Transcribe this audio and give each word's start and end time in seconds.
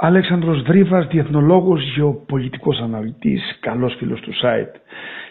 Αλέξανδρος 0.00 0.62
Δρίβας, 0.62 1.06
διεθνολόγος, 1.06 1.82
γεωπολιτικός 1.94 2.78
αναλυτής, 2.80 3.58
καλός 3.60 3.94
φίλος 3.98 4.20
του 4.20 4.32
site. 4.42 4.74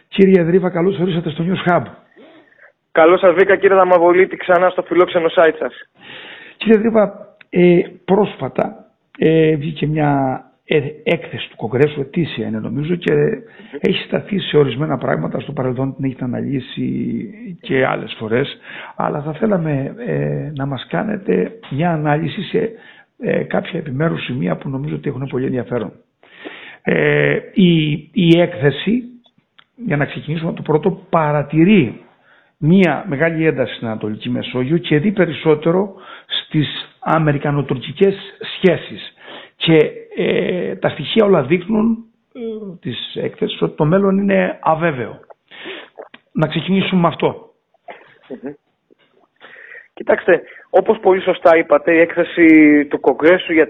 Κύριε 0.08 0.44
Δρίβα, 0.44 0.70
καλώς 0.70 1.00
ορίσατε 1.00 1.30
στο 1.30 1.44
News 1.48 1.72
Hub. 1.72 1.84
Καλώς 2.92 3.20
σας 3.20 3.34
βρήκα 3.34 3.56
κύριε 3.56 3.76
Δαμαβολίτη 3.76 4.36
ξανά 4.36 4.70
στο 4.70 4.82
φιλόξενο 4.82 5.28
site 5.36 5.56
σας. 5.60 5.74
Κύριε 6.58 6.80
Δρίβα, 6.80 7.36
ε, 7.50 7.80
πρόσφατα 8.06 8.86
ε, 9.18 9.56
βγήκε 9.56 9.88
μια 9.88 10.42
ε, 10.66 10.80
έκθεση 11.04 11.50
του 11.50 11.56
Κογκρέσου, 11.56 12.02
ετήσια 12.02 12.48
είναι 12.48 12.60
νομίζω 12.60 12.96
και 12.96 13.14
έχει 13.80 14.04
σταθεί 14.04 14.40
σε 14.40 14.58
ορισμένα 14.58 14.98
πράγματα, 14.98 15.40
στο 15.40 15.52
παρελθόν 15.52 15.96
την 15.96 16.06
έχετε 16.06 16.24
αναλύσει 16.24 17.30
και 17.62 17.86
άλλες 17.86 18.16
φορές, 18.20 18.58
αλλά 18.96 19.22
θα 19.22 19.34
θέλαμε 19.34 19.96
ε, 20.08 20.52
να 20.56 20.66
μας 20.66 20.88
κάνετε 20.90 21.52
μια 21.70 21.92
ανάλυση 21.92 22.42
σε 22.42 22.72
ε, 23.20 23.44
κάποια 23.44 23.80
επιμέρους 23.80 24.24
σημεία 24.24 24.56
που 24.56 24.70
νομίζω 24.70 24.96
ότι 24.96 25.10
έχουν 25.10 25.28
πολύ 25.30 25.46
ενδιαφέρον. 25.46 25.92
Ε, 26.82 27.40
η, 27.54 27.92
η 28.14 28.40
έκθεση, 28.40 29.04
για 29.76 29.98
να 29.98 30.06
ξεκινήσουμε 30.06 30.54
το 30.54 30.62
πρώτο, 30.62 30.92
παρατηρεί 31.10 32.02
μία 32.58 33.06
μεγάλη 33.08 33.46
ένταση 33.46 33.74
στην 33.76 33.88
Ανατολική 33.88 34.30
Μεσόγειο 34.30 34.78
και 34.78 35.00
δει 35.00 35.12
περισσότερο 35.12 35.96
στις 36.28 36.68
αμερικανοτουρκικές 37.00 38.16
σχέσεις. 38.56 39.14
Και 39.56 39.92
ε, 40.16 40.76
τα 40.76 40.90
στοιχεία 40.90 41.26
όλα 41.26 41.44
δείχνουν 41.44 42.06
ε, 42.34 42.40
της 42.82 43.16
έκθεσης 43.16 43.62
ότι 43.62 43.76
το 43.76 43.86
μέλλον 43.86 44.18
είναι 44.18 44.60
αβέβαιο. 44.62 45.20
Να 46.32 46.48
ξεκινήσουμε 46.48 47.02
με 47.02 47.08
αυτό. 47.08 47.52
Κοιτάξτε, 49.94 50.42
όπως 50.70 51.00
πολύ 51.00 51.22
σωστά 51.22 51.58
είπατε, 51.58 51.94
η 51.94 52.00
έκθεση 52.00 52.48
του 52.86 53.00
Κογκρέσου 53.00 53.54
για, 53.54 53.70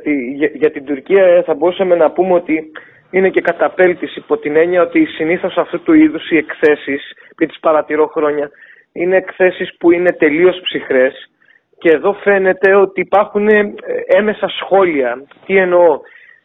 για, 0.54 0.72
την 0.72 0.86
Τουρκία 0.86 1.24
ε, 1.24 1.42
θα 1.42 1.54
μπορούσαμε 1.54 1.96
να 1.96 2.12
πούμε 2.12 2.34
ότι 2.34 2.72
είναι 3.12 3.30
και 3.30 3.42
καταπέλτης 3.42 4.16
υπό 4.16 4.38
την 4.38 4.56
έννοια 4.56 4.82
ότι 4.82 5.06
συνήθως 5.06 5.58
αυτού 5.58 5.82
του 5.82 5.94
είδους 5.94 6.30
οι 6.30 6.38
εκθέσεις, 6.38 7.14
και 7.38 7.46
τις 7.46 7.60
παρατηρώ 7.60 8.08
χρόνια, 8.08 8.50
είναι 8.92 9.16
εκθέσεις 9.16 9.78
που 9.78 9.92
είναι 9.92 10.12
τελείως 10.12 10.60
ψυχρές 10.64 11.30
και 11.78 11.90
εδώ 11.90 12.14
φαίνεται 12.14 12.76
ότι 12.76 13.02
υπάρχουν 13.02 13.48
ε, 13.48 13.74
έμεσα 14.06 14.48
σχόλια. 14.48 15.24
Τι 15.46 15.58
εννοώ, 15.58 16.00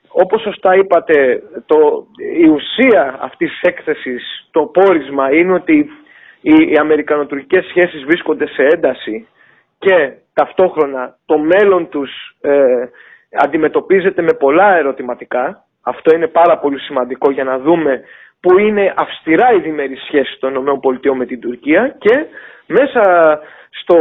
όπως 0.08 0.42
σωστά 0.42 0.74
είπατε, 0.74 1.42
το, 1.66 2.06
η 2.38 2.48
ουσία 2.48 3.18
αυτής 3.20 3.50
της 3.50 3.60
έκθεσης, 3.60 4.48
το 4.50 4.62
πόρισμα 4.62 5.34
είναι 5.34 5.52
ότι 5.52 5.90
οι, 6.40 6.54
οι 6.70 6.76
αμερικανοτουρκικές 6.80 7.64
σχέσεις 7.64 8.04
βρίσκονται 8.04 8.46
σε 8.46 8.62
ένταση 8.62 9.26
και 9.84 10.12
ταυτόχρονα 10.32 11.16
το 11.26 11.38
μέλλον 11.38 11.88
τους 11.88 12.10
ε, 12.40 12.84
αντιμετωπίζεται 13.32 14.22
με 14.22 14.32
πολλά 14.32 14.76
ερωτηματικά. 14.76 15.64
Αυτό 15.82 16.14
είναι 16.14 16.26
πάρα 16.26 16.58
πολύ 16.58 16.78
σημαντικό 16.78 17.30
για 17.30 17.44
να 17.44 17.58
δούμε 17.58 18.02
που 18.40 18.58
είναι 18.58 18.94
αυστηρά 18.96 19.52
η 19.52 19.60
διμερή 19.60 19.96
σχέση 19.96 20.38
των 20.40 20.54
ΗΠΑ 20.54 21.14
με 21.14 21.26
την 21.26 21.40
Τουρκία 21.40 21.96
και 21.98 22.26
μέσα 22.66 23.02
στο, 23.80 23.96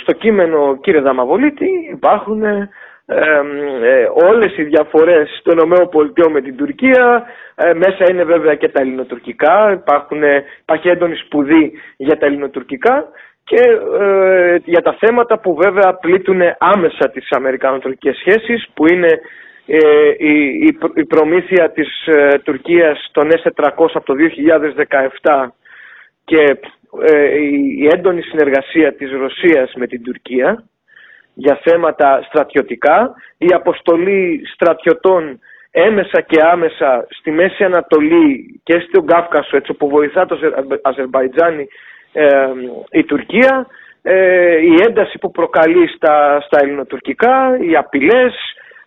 στο 0.00 0.12
κείμενο 0.12 0.78
κύριε 0.80 1.00
Δαμαβολίτη 1.00 1.68
υπάρχουν 1.92 2.42
ε, 2.42 2.68
ε, 3.06 4.08
όλες 4.28 4.56
οι 4.56 4.62
διαφορές 4.62 5.40
των 5.42 5.58
ΗΠΑ 5.58 6.30
με 6.30 6.40
την 6.40 6.56
Τουρκία. 6.56 7.24
Ε, 7.54 7.74
μέσα 7.74 8.04
είναι 8.10 8.24
βέβαια 8.24 8.54
και 8.54 8.68
τα 8.68 8.80
ελληνοτουρκικά. 8.80 9.72
Υπάρχουν, 9.72 10.22
υπάρχει 10.60 10.88
έντονη 10.88 11.16
σπουδή 11.16 11.72
για 11.96 12.18
τα 12.18 12.26
ελληνοτουρκικά 12.26 13.08
και 13.44 13.62
ε, 14.00 14.56
για 14.64 14.82
τα 14.82 14.96
θέματα 15.00 15.38
που 15.38 15.54
βέβαια 15.54 15.94
πλήττουν 15.94 16.40
άμεσα 16.58 17.10
τις 17.10 17.30
αμερικανοτουρκικές 17.30 18.16
σχέσεις 18.16 18.68
που 18.74 18.86
είναι 18.92 19.20
ε, 19.66 19.78
η, 20.18 20.58
η, 20.94 21.04
προμήθεια 21.04 21.70
της 21.70 22.06
ε, 22.06 22.38
Τουρκίας 22.44 23.10
των 23.12 23.28
S400 23.30 23.86
από 23.94 24.04
το 24.04 24.14
2017 25.22 25.48
και 26.24 26.58
η 27.78 27.86
έντονη 27.86 28.22
συνεργασία 28.22 28.94
της 28.94 29.10
Ρωσίας 29.10 29.72
με 29.74 29.86
την 29.86 30.02
Τουρκία 30.02 30.64
για 31.34 31.60
θέματα 31.62 32.22
στρατιωτικά, 32.28 33.14
η 33.38 33.46
αποστολή 33.54 34.42
στρατιωτών 34.54 35.40
έμεσα 35.70 36.20
και 36.20 36.40
άμεσα 36.52 37.06
στη 37.08 37.30
Μέση 37.30 37.64
Ανατολή 37.64 38.60
και 38.62 38.84
στον 38.88 39.06
Κάφκασο 39.06 39.56
έτσι 39.56 39.70
όπου 39.70 39.88
βοηθά 39.88 40.26
το 40.26 40.38
Αζερβαϊτζάνι 40.82 41.66
η 42.90 43.04
Τουρκία, 43.04 43.66
ε, 44.02 44.56
η 44.56 44.74
ένταση 44.86 45.18
που 45.18 45.30
προκαλεί 45.30 45.88
στα, 45.88 46.40
στα 46.40 46.58
ελληνοτουρκικά, 46.62 47.58
οι 47.60 47.76
απειλές 47.76 48.34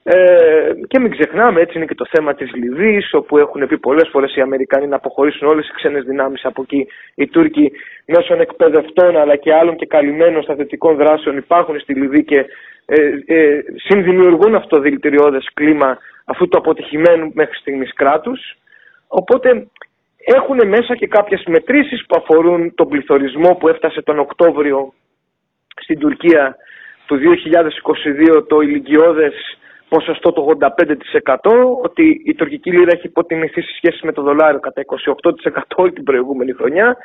ε, 0.06 0.72
και 0.88 1.00
μην 1.00 1.11
ξεχνάμε 1.11 1.62
έτσι 1.62 1.78
είναι 1.78 1.85
και 1.85 1.95
το 1.95 2.06
θέμα 2.09 2.33
της 2.33 2.53
Λιβύης 2.53 3.13
όπου 3.13 3.38
έχουν 3.38 3.67
πει 3.67 3.78
πολλές 3.78 4.09
φορές 4.12 4.35
οι 4.35 4.41
Αμερικανοί 4.41 4.88
να 4.88 4.95
αποχωρήσουν 4.95 5.47
όλες 5.47 5.67
οι 5.67 5.73
ξένες 5.75 6.03
δυνάμεις 6.03 6.45
από 6.45 6.62
εκεί. 6.62 6.88
Οι 7.16 7.28
Τούρκοι 7.28 7.72
μέσω 8.06 8.33
εκπαιδευτών 8.33 9.17
αλλά 9.17 9.35
και 9.35 9.53
άλλων 9.53 9.75
και 9.75 9.85
καλυμμένων 9.85 10.44
σταθετικών 10.44 10.95
δράσεων 10.95 11.38
υπάρχουν 11.38 11.79
στη 11.79 11.94
Λιβύη 11.94 12.23
και 12.23 12.45
ε, 12.85 12.95
ε, 13.25 13.63
συνδημιουργούν 13.75 14.56
αυτό 14.56 14.75
το 14.75 14.81
δηλητηριώδες 14.81 15.50
κλίμα 15.53 15.97
αφού 16.25 16.47
το 16.47 16.57
αποτυχημένου 16.57 17.31
μέχρι 17.33 17.56
στιγμής 17.56 17.94
κράτους. 17.94 18.57
Οπότε 19.07 19.67
έχουν 20.25 20.67
μέσα 20.67 20.95
και 20.95 21.07
κάποιες 21.07 21.44
μετρήσεις 21.47 22.06
που 22.06 22.16
αφορούν 22.19 22.75
τον 22.75 22.88
πληθωρισμό 22.88 23.56
που 23.56 23.67
έφτασε 23.67 24.01
τον 24.01 24.19
Οκτώβριο 24.19 24.94
στην 25.81 26.00
Τουρκία 26.00 26.56
του 27.06 27.19
2022 28.38 28.47
το 28.47 28.62
ηλικιώδες 28.62 29.33
ποσοστό 29.89 30.31
το 30.31 30.57
85% 30.59 30.67
ότι 31.83 32.22
η 32.25 32.33
τουρκική 32.33 32.72
λίρα 32.72 32.91
έχει 32.91 33.07
υποτιμηθεί 33.07 33.62
σε 33.62 33.73
σχέση 33.75 34.06
με 34.06 34.12
το 34.12 34.22
δολάριο 34.22 34.59
κατά 34.59 34.81
28% 35.51 35.62
όλη 35.75 35.91
την 35.91 36.03
προηγούμενη 36.03 36.51
χρονιά 36.53 36.97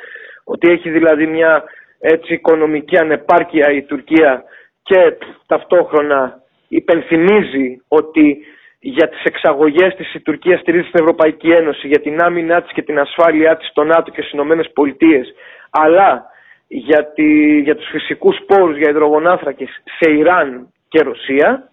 ότι 0.43 0.71
έχει 0.71 0.89
δηλαδή 0.89 1.27
μια 1.27 1.63
έτσι 1.99 2.33
οικονομική 2.33 2.97
ανεπάρκεια 2.97 3.71
η 3.71 3.81
Τουρκία 3.83 4.43
και 4.83 5.17
ταυτόχρονα 5.45 6.41
υπενθυμίζει 6.67 7.81
ότι 7.87 8.45
για 8.79 9.09
τις 9.09 9.23
εξαγωγές 9.23 9.95
της 9.95 10.13
η 10.13 10.19
Τουρκία 10.19 10.57
στηρίζει 10.57 10.87
στην 10.87 10.99
Ευρωπαϊκή 10.99 11.49
Ένωση, 11.49 11.87
για 11.87 11.99
την 11.99 12.21
άμυνά 12.21 12.61
της 12.61 12.71
και 12.71 12.81
την 12.81 12.99
ασφάλειά 12.99 13.57
της 13.57 13.67
στο 13.67 13.83
ΝΑΤΟ 13.83 14.11
και 14.11 14.21
στις 14.21 14.33
Ηνωμένες 14.33 14.71
Πολιτείες, 14.73 15.33
αλλά 15.69 16.25
για, 16.67 17.11
τη, 17.13 17.59
για 17.59 17.75
τους 17.75 17.89
φυσικούς 17.89 18.37
πόρους, 18.47 18.77
για 18.77 18.89
υδρογονάθρακες 18.89 19.69
σε 19.99 20.11
Ιράν 20.11 20.73
και 20.87 21.01
Ρωσία, 21.01 21.69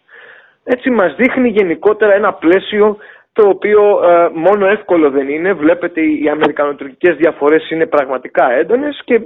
έτσι 0.65 0.91
μας 0.91 1.15
δείχνει 1.15 1.49
γενικότερα 1.49 2.15
ένα 2.15 2.33
πλαίσιο 2.33 2.97
το 3.33 3.49
οποίο 3.49 4.01
ε, 4.05 4.29
μόνο 4.33 4.67
εύκολο 4.67 5.11
δεν 5.11 5.29
είναι. 5.29 5.53
Βλέπετε 5.53 6.01
οι 6.01 6.29
αμερικανοτουρκικές 6.31 7.17
διαφορές 7.17 7.71
είναι 7.71 7.87
πραγματικά 7.87 8.53
έντονες 8.53 9.03
και 9.05 9.15
ε, 9.15 9.21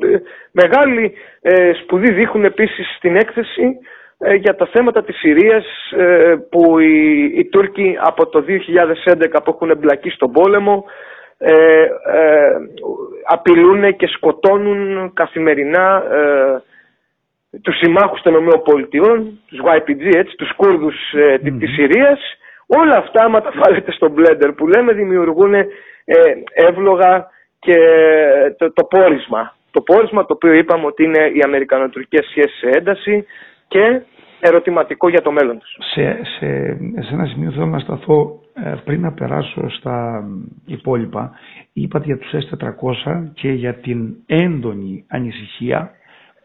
μεγάλη 0.52 1.14
ε, 1.40 1.72
σπουδή 1.82 2.12
δείχνουν 2.12 2.44
επίσης 2.44 2.94
στην 2.96 3.16
έκθεση 3.16 3.62
ε, 3.62 3.68
για 4.38 4.56
τα 4.56 4.66
θέματα 4.66 5.04
της 5.04 5.18
Συρίας 5.18 5.64
ε, 5.96 6.36
που 6.50 6.78
οι, 6.78 7.24
οι 7.24 7.44
Τούρκοι 7.44 7.96
από 8.00 8.26
το 8.26 8.44
2011 8.48 9.40
που 9.44 9.50
έχουν 9.54 9.70
εμπλακεί 9.70 10.10
στον 10.10 10.32
πόλεμο 10.32 10.84
ε, 11.38 11.82
ε, 11.82 12.56
απειλούν 13.24 13.96
και 13.96 14.06
σκοτώνουν 14.06 15.12
καθημερινά 15.14 16.02
ε, 16.12 16.62
τους 17.62 17.78
συμμάχους 17.78 18.22
των 18.22 18.34
ΗΠΑ, 18.34 18.60
τους 19.46 19.60
YPG, 19.64 20.16
έτσι, 20.16 20.36
τους 20.36 20.54
Κούρδους 20.56 21.12
ε, 21.12 21.34
mm. 21.34 21.56
της 21.58 21.70
Συρίας. 21.74 22.20
Όλα 22.66 22.96
αυτά, 22.96 23.24
άμα 23.24 23.40
τα 23.40 23.52
βάλετε 23.54 23.92
στο 23.92 24.08
μπλέντερ 24.08 24.52
που 24.52 24.66
λέμε, 24.66 24.92
δημιουργούν 24.92 25.54
ε, 25.54 25.66
εύλογα 26.52 27.30
και 27.58 27.76
το, 28.58 28.72
το 28.72 28.84
πόρισμα. 28.84 29.54
Το 29.70 29.80
πόρισμα 29.80 30.26
το 30.26 30.32
οποίο 30.32 30.52
είπαμε 30.52 30.86
ότι 30.86 31.04
είναι 31.04 31.30
οι 31.34 31.40
Αμερικανοτουρκικές 31.44 32.26
σχέσεις 32.26 32.58
σε 32.58 32.68
ένταση, 32.68 33.26
και 33.70 34.02
ερωτηματικό 34.40 35.08
για 35.08 35.22
το 35.22 35.32
μέλλον 35.32 35.58
τους. 35.58 35.76
Σε, 35.92 36.20
σε, 36.24 36.46
σε 37.02 37.12
ένα 37.14 37.26
σημείο 37.26 37.50
θέλω 37.50 37.66
να 37.66 37.78
σταθώ 37.78 38.40
ε, 38.54 38.74
πριν 38.84 39.00
να 39.00 39.12
περάσω 39.12 39.70
στα 39.70 40.24
υπόλοιπα. 40.66 41.30
Είπατε 41.72 42.04
για 42.04 42.18
τους 42.18 42.30
S400 42.32 43.30
και 43.34 43.48
για 43.52 43.74
την 43.74 44.14
έντονη 44.26 45.04
ανησυχία 45.08 45.90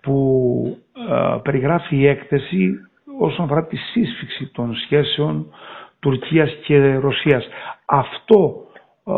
που 0.01 0.77
ε, 1.09 1.37
περιγράφει 1.43 1.95
η 1.95 2.07
έκθεση 2.07 2.73
όσον 3.19 3.45
αφορά 3.45 3.65
τη 3.65 3.75
σύσφυξη 3.75 4.51
των 4.53 4.75
σχέσεων 4.75 5.53
Τουρκίας 5.99 6.51
και 6.65 6.93
Ρωσίας. 6.95 7.47
Αυτό 7.85 8.65
ε, 9.07 9.11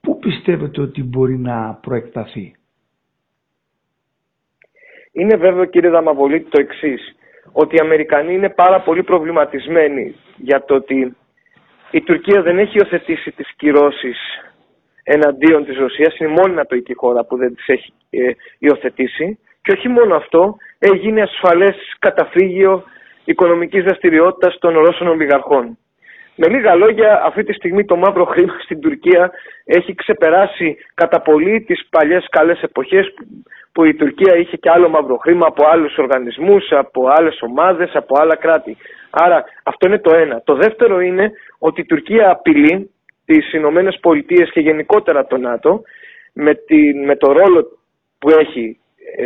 πού 0.00 0.18
πιστεύετε 0.18 0.80
ότι 0.80 1.02
μπορεί 1.02 1.38
να 1.38 1.78
προεκταθεί; 1.82 2.54
Είναι 5.12 5.36
βέβαιο 5.36 5.64
κύριε 5.64 5.90
Δαμαβολίτη 5.90 6.50
το 6.50 6.60
εξής 6.60 7.17
ότι 7.52 7.76
οι 7.76 7.80
Αμερικανοί 7.82 8.34
είναι 8.34 8.50
πάρα 8.50 8.80
πολύ 8.80 9.02
προβληματισμένοι 9.02 10.14
για 10.36 10.64
το 10.64 10.74
ότι 10.74 11.16
η 11.90 12.00
Τουρκία 12.00 12.42
δεν 12.42 12.58
έχει 12.58 12.76
υιοθετήσει 12.78 13.30
τις 13.30 13.52
κυρώσεις 13.56 14.18
εναντίον 15.02 15.64
της 15.64 15.76
Ρωσίας, 15.78 16.18
είναι 16.18 16.30
μόνη 16.30 16.54
νατοική 16.54 16.94
χώρα 16.94 17.24
που 17.24 17.36
δεν 17.36 17.54
τις 17.54 17.66
έχει 17.66 17.92
ε, 18.10 18.30
υιοθετήσει 18.58 19.38
και 19.62 19.72
όχι 19.72 19.88
μόνο 19.88 20.14
αυτό, 20.16 20.56
έγινε 20.78 21.22
ασφαλές 21.22 21.76
καταφύγιο 21.98 22.84
οικονομικής 23.24 23.84
δραστηριότητας 23.84 24.58
των 24.58 24.74
Ρώσων 24.78 25.08
ολιγαρχών. 25.08 25.78
Με 26.40 26.48
λίγα 26.48 26.74
λόγια, 26.74 27.22
αυτή 27.24 27.44
τη 27.44 27.52
στιγμή 27.52 27.84
το 27.84 27.96
μαύρο 27.96 28.24
χρήμα 28.24 28.56
στην 28.64 28.80
Τουρκία 28.80 29.30
έχει 29.64 29.94
ξεπεράσει 29.94 30.76
κατά 30.94 31.20
πολύ 31.20 31.60
τις 31.60 31.86
παλιές 31.90 32.26
καλές 32.30 32.62
εποχές 32.62 33.14
που 33.72 33.84
η 33.84 33.94
Τουρκία 33.94 34.36
είχε 34.36 34.56
και 34.56 34.70
άλλο 34.70 34.88
μαύρο 34.88 35.16
χρήμα 35.16 35.46
από 35.46 35.66
άλλους 35.66 35.96
οργανισμούς, 35.98 36.72
από 36.72 37.08
άλλες 37.08 37.38
ομάδες, 37.40 37.90
από 37.94 38.20
άλλα 38.20 38.36
κράτη. 38.36 38.76
Άρα 39.10 39.44
αυτό 39.62 39.86
είναι 39.86 39.98
το 39.98 40.14
ένα. 40.14 40.42
Το 40.44 40.54
δεύτερο 40.54 41.00
είναι 41.00 41.30
ότι 41.58 41.80
η 41.80 41.84
Τουρκία 41.84 42.30
απειλεί 42.30 42.90
τις 43.24 43.52
Ηνωμένες 43.52 43.98
Πολιτείες 44.00 44.50
και 44.50 44.60
γενικότερα 44.60 45.26
το 45.26 45.36
ΝΑΤΟ 45.36 45.82
με, 46.32 46.52
με 47.04 47.16
το 47.16 47.32
ρόλο 47.32 47.78
που 48.18 48.30
έχει 48.30 48.78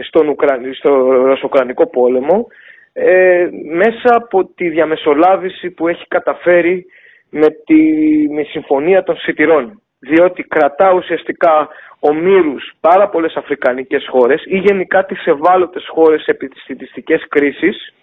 στον 0.03 0.37
στο 0.73 0.91
Ρωσοκρανικό 1.27 1.87
πόλεμο 1.87 2.47
ε, 2.93 3.49
μέσα 3.75 4.15
από 4.15 4.45
τη 4.45 4.69
διαμεσολάβηση 4.69 5.71
που 5.71 5.89
έχει 5.89 6.05
καταφέρει 6.09 6.87
με 7.35 7.49
τη 7.65 7.83
με 8.29 8.43
συμφωνία 8.43 9.03
των 9.03 9.17
σιτηρών 9.17 9.83
διότι 9.99 10.43
κρατά 10.43 10.93
ουσιαστικά 10.93 11.69
ομήρους 11.99 12.73
πάρα 12.81 13.09
πολλές 13.09 13.35
αφρικανικές 13.35 14.07
χώρες 14.09 14.43
ή 14.47 14.59
γενικά 14.59 15.05
τις 15.05 15.27
ευάλωτες 15.27 15.89
χώρες 15.89 16.27
επί 16.27 16.49
τις 16.49 16.63
στητιστικές 16.63 17.27
κρίσεις 17.29 17.95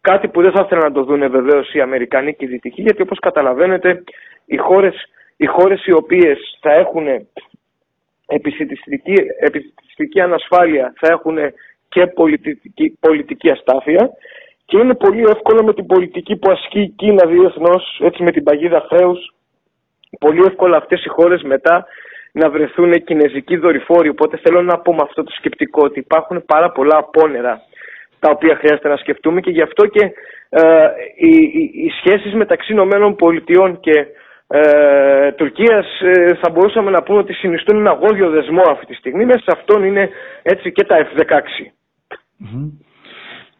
κάτι 0.00 0.28
που 0.28 0.42
δεν 0.42 0.52
θα 0.52 0.62
ήθελαν 0.64 0.84
να 0.84 0.92
το 0.92 1.04
δουν 1.04 1.30
βεβαίως 1.30 1.74
οι 1.74 1.80
Αμερικανοί 1.80 2.34
και 2.34 2.44
οι 2.44 2.48
Δυτικοί 2.48 2.82
γιατί 2.82 3.02
όπως 3.02 3.18
καταλαβαίνετε 3.18 4.02
οι 4.46 4.56
χώρες, 4.56 4.94
οι, 5.36 5.46
χώρες 5.46 5.86
οι 5.86 5.92
οποίες 5.92 6.58
θα 6.60 6.72
έχουν 6.72 7.06
επιστημιστική 9.40 10.20
ανασφάλεια 10.20 10.92
θα 10.96 11.08
έχουν 11.12 11.38
και 11.88 12.06
πολιτική, 12.06 12.98
πολιτική 13.00 13.50
αστάθεια 13.50 14.10
και 14.70 14.78
είναι 14.78 14.94
πολύ 14.94 15.22
εύκολο 15.22 15.64
με 15.64 15.74
την 15.74 15.86
πολιτική 15.86 16.36
που 16.36 16.50
ασκεί 16.50 16.80
η 16.80 16.88
Κίνα 16.88 17.26
διεθνώς, 17.26 18.00
έτσι 18.02 18.22
με 18.22 18.30
την 18.30 18.42
παγίδα 18.42 18.86
χρέους, 18.88 19.34
πολύ 20.18 20.42
εύκολα 20.46 20.76
αυτές 20.76 21.04
οι 21.04 21.08
χώρες 21.08 21.42
μετά 21.42 21.86
να 22.32 22.50
βρεθούν 22.50 23.04
κινέζικοι 23.04 23.56
δορυφόροι. 23.56 24.08
Οπότε 24.08 24.36
θέλω 24.36 24.62
να 24.62 24.78
πω 24.78 24.94
με 24.94 25.02
αυτό 25.02 25.24
το 25.24 25.32
σκεπτικό 25.32 25.84
ότι 25.84 25.98
υπάρχουν 25.98 26.44
πάρα 26.46 26.70
πολλά 26.70 26.96
απόνερα 26.96 27.62
τα 28.18 28.30
οποία 28.30 28.56
χρειάζεται 28.56 28.88
να 28.88 28.96
σκεφτούμε 28.96 29.40
και 29.40 29.50
γι' 29.50 29.62
αυτό 29.62 29.86
και 29.86 30.12
ε, 30.48 30.88
οι, 31.16 31.34
οι, 31.52 31.70
οι 31.84 31.90
σχέσεις 31.98 32.34
μεταξύ 32.34 32.72
Ηνωμένων 32.72 33.16
Πολιτειών 33.16 33.80
και 33.80 34.06
ε, 34.46 35.32
Τουρκίας 35.32 35.86
ε, 36.00 36.34
θα 36.34 36.50
μπορούσαμε 36.50 36.90
να 36.90 37.02
πούμε 37.02 37.18
ότι 37.18 37.32
συνιστούν 37.32 37.78
ένα 37.78 37.92
γόδιο 37.92 38.30
δεσμό 38.30 38.62
αυτή 38.70 38.86
τη 38.86 38.94
στιγμή. 38.94 39.24
Μέσα 39.24 39.38
σε 39.38 39.50
αυτόν 39.58 39.84
είναι 39.84 40.10
έτσι 40.42 40.72
και 40.72 40.84
τα 40.84 40.96
F-16. 41.06 41.42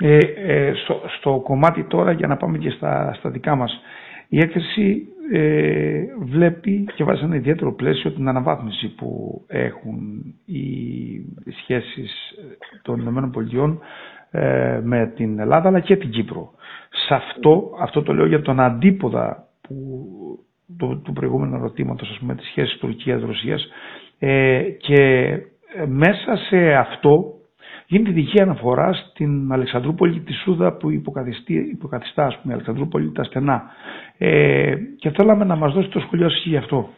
Ε, 0.02 0.19
ε, 0.47 0.73
στο, 0.75 1.00
στο, 1.19 1.41
κομμάτι 1.44 1.85
τώρα 1.85 2.12
για 2.12 2.26
να 2.26 2.37
πάμε 2.37 2.58
και 2.58 2.70
στα, 2.70 3.14
στα 3.19 3.31
δικά 3.31 3.55
μας 3.55 3.81
η 4.29 4.38
έκθεση 4.38 5.06
ε, 5.32 6.02
βλέπει 6.23 6.87
και 6.94 7.05
βάζει 7.05 7.25
ένα 7.25 7.37
ιδιαίτερο 7.37 7.73
πλαίσιο 7.73 8.11
την 8.12 8.29
αναβάθμιση 8.29 8.94
που 8.94 9.41
έχουν 9.47 10.23
οι 10.44 11.52
σχέσεις 11.62 12.12
των 12.82 13.00
ΗΠΑ 13.00 13.79
ε, 14.31 14.81
με 14.85 15.12
την 15.17 15.38
Ελλάδα 15.38 15.69
αλλά 15.69 15.81
και 15.81 15.97
την 15.97 16.11
Κύπρο. 16.11 16.50
Σε 17.06 17.14
αυτό, 17.14 17.70
αυτό 17.81 18.02
το 18.02 18.12
λέω 18.14 18.26
για 18.26 18.43
τον 18.43 18.61
αντίποδα 18.61 19.47
που, 19.61 19.76
του, 20.79 21.00
του 21.05 21.12
προηγούμενου 21.12 21.55
ερωτήματος, 21.56 22.11
ας 22.11 22.19
πούμε, 22.19 22.35
τις 22.35 22.47
σχέσεις 22.47 22.79
Τουρκίας-Ρωσίας 22.79 23.69
ε, 24.19 24.61
και 24.79 25.31
μέσα 25.87 26.37
σε 26.49 26.75
αυτό 26.75 27.35
γίνεται 27.91 28.11
δική 28.11 28.41
αναφορά 28.41 28.93
στην 28.93 29.53
Αλεξανδρούπολη 29.53 30.21
τη 30.21 30.33
Σούδα 30.33 30.73
που 30.73 30.91
υποκαθιστά 31.71 32.25
ας 32.27 32.39
πούμε, 32.39 32.53
η 32.53 32.53
Αλεξανδρούπολη 32.53 33.13
τα 33.13 33.25
στενά. 33.25 33.71
Ε, 34.19 34.75
και 34.99 35.11
θέλαμε 35.11 35.45
να 35.45 35.57
μας 35.57 35.73
δώσει 35.73 35.89
το 35.89 36.01
σχολείο 36.01 36.29
σας 36.31 36.45
γι' 36.45 36.57
αυτό. 36.57 36.89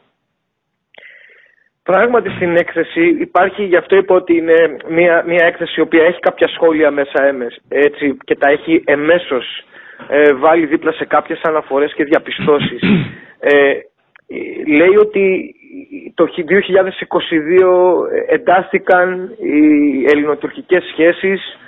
Πράγματι 1.83 2.31
στην 2.31 2.57
έκθεση 2.57 3.17
υπάρχει, 3.21 3.65
γι' 3.65 3.77
αυτό 3.77 3.97
είπα 3.97 4.15
ότι 4.15 4.37
είναι 4.37 4.77
μια, 4.89 5.25
μια 5.27 5.47
έκθεση 5.47 5.81
η 5.81 5.83
οποία 5.83 6.05
έχει 6.05 6.19
κάποια 6.21 6.49
σχόλια 6.49 6.91
μέσα 6.91 7.25
έμες, 7.25 7.61
έτσι, 7.69 8.17
και 8.25 8.37
τα 8.37 8.51
έχει 8.51 8.83
εμέσως 8.87 9.65
ε, 10.09 10.35
βάλει 10.35 10.67
δίπλα 10.67 10.93
σε 10.93 11.05
κάποιες 11.05 11.41
αναφορές 11.43 11.93
και 11.95 12.05
διαπιστώσεις. 12.05 12.81
Ε, 13.45 13.73
λέει 14.67 14.97
ότι 14.97 15.55
το 16.15 16.25
2022 16.25 16.53
εντάστηκαν 18.29 19.35
οι 19.39 20.05
ελληνοτουρκικές 20.11 20.85
σχέσεις 20.93 21.59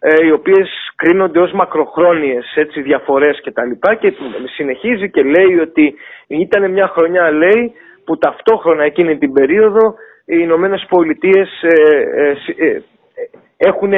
ε, 0.00 0.26
οι 0.26 0.30
οποίες 0.30 0.68
κρίνονται 0.96 1.40
ως 1.40 1.52
μακροχρόνιες 1.52 2.52
έτσι, 2.54 2.82
διαφορές 2.82 3.40
και 3.40 3.50
τα 3.50 3.64
λοιπά 3.64 3.94
και 3.94 4.12
συνεχίζει 4.56 5.10
και 5.10 5.22
λέει 5.22 5.58
ότι 5.58 5.94
ήταν 6.26 6.70
μια 6.70 6.88
χρονιά 6.88 7.30
λέει 7.30 7.72
που 8.04 8.18
ταυτόχρονα 8.18 8.84
εκείνη 8.84 9.18
την 9.18 9.32
περίοδο 9.32 9.94
οι 10.24 10.36
Ηνωμένες 10.40 10.86
Πολιτείες 10.88 11.62
ε, 11.62 12.34
ε, 12.56 12.80
έχουν 13.56 13.92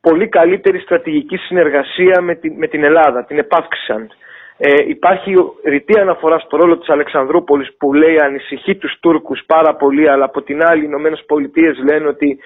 πολύ 0.00 0.28
καλύτερη 0.28 0.78
στρατηγική 0.78 1.36
συνεργασία 1.36 2.20
με 2.20 2.34
την, 2.34 2.52
με 2.56 2.66
την 2.66 2.84
Ελλάδα, 2.84 3.24
την 3.24 3.38
επάυξαν. 3.38 4.10
Ε, 4.58 4.72
υπάρχει 4.86 5.34
ρητή 5.64 5.98
αναφορά 5.98 6.38
στο 6.38 6.56
ρόλο 6.56 6.78
της 6.78 6.88
Αλεξανδρούπολης 6.88 7.76
που 7.78 7.92
λέει 7.92 8.18
ανησυχεί 8.18 8.76
τους 8.76 8.98
Τούρκους 9.00 9.42
πάρα 9.46 9.74
πολύ 9.74 10.08
αλλά 10.08 10.24
από 10.24 10.42
την 10.42 10.62
άλλη 10.64 10.80
οι 10.82 10.86
Ηνωμένες 10.88 11.24
Πολιτείες 11.26 11.78
λένε 11.90 12.08
ότι 12.08 12.38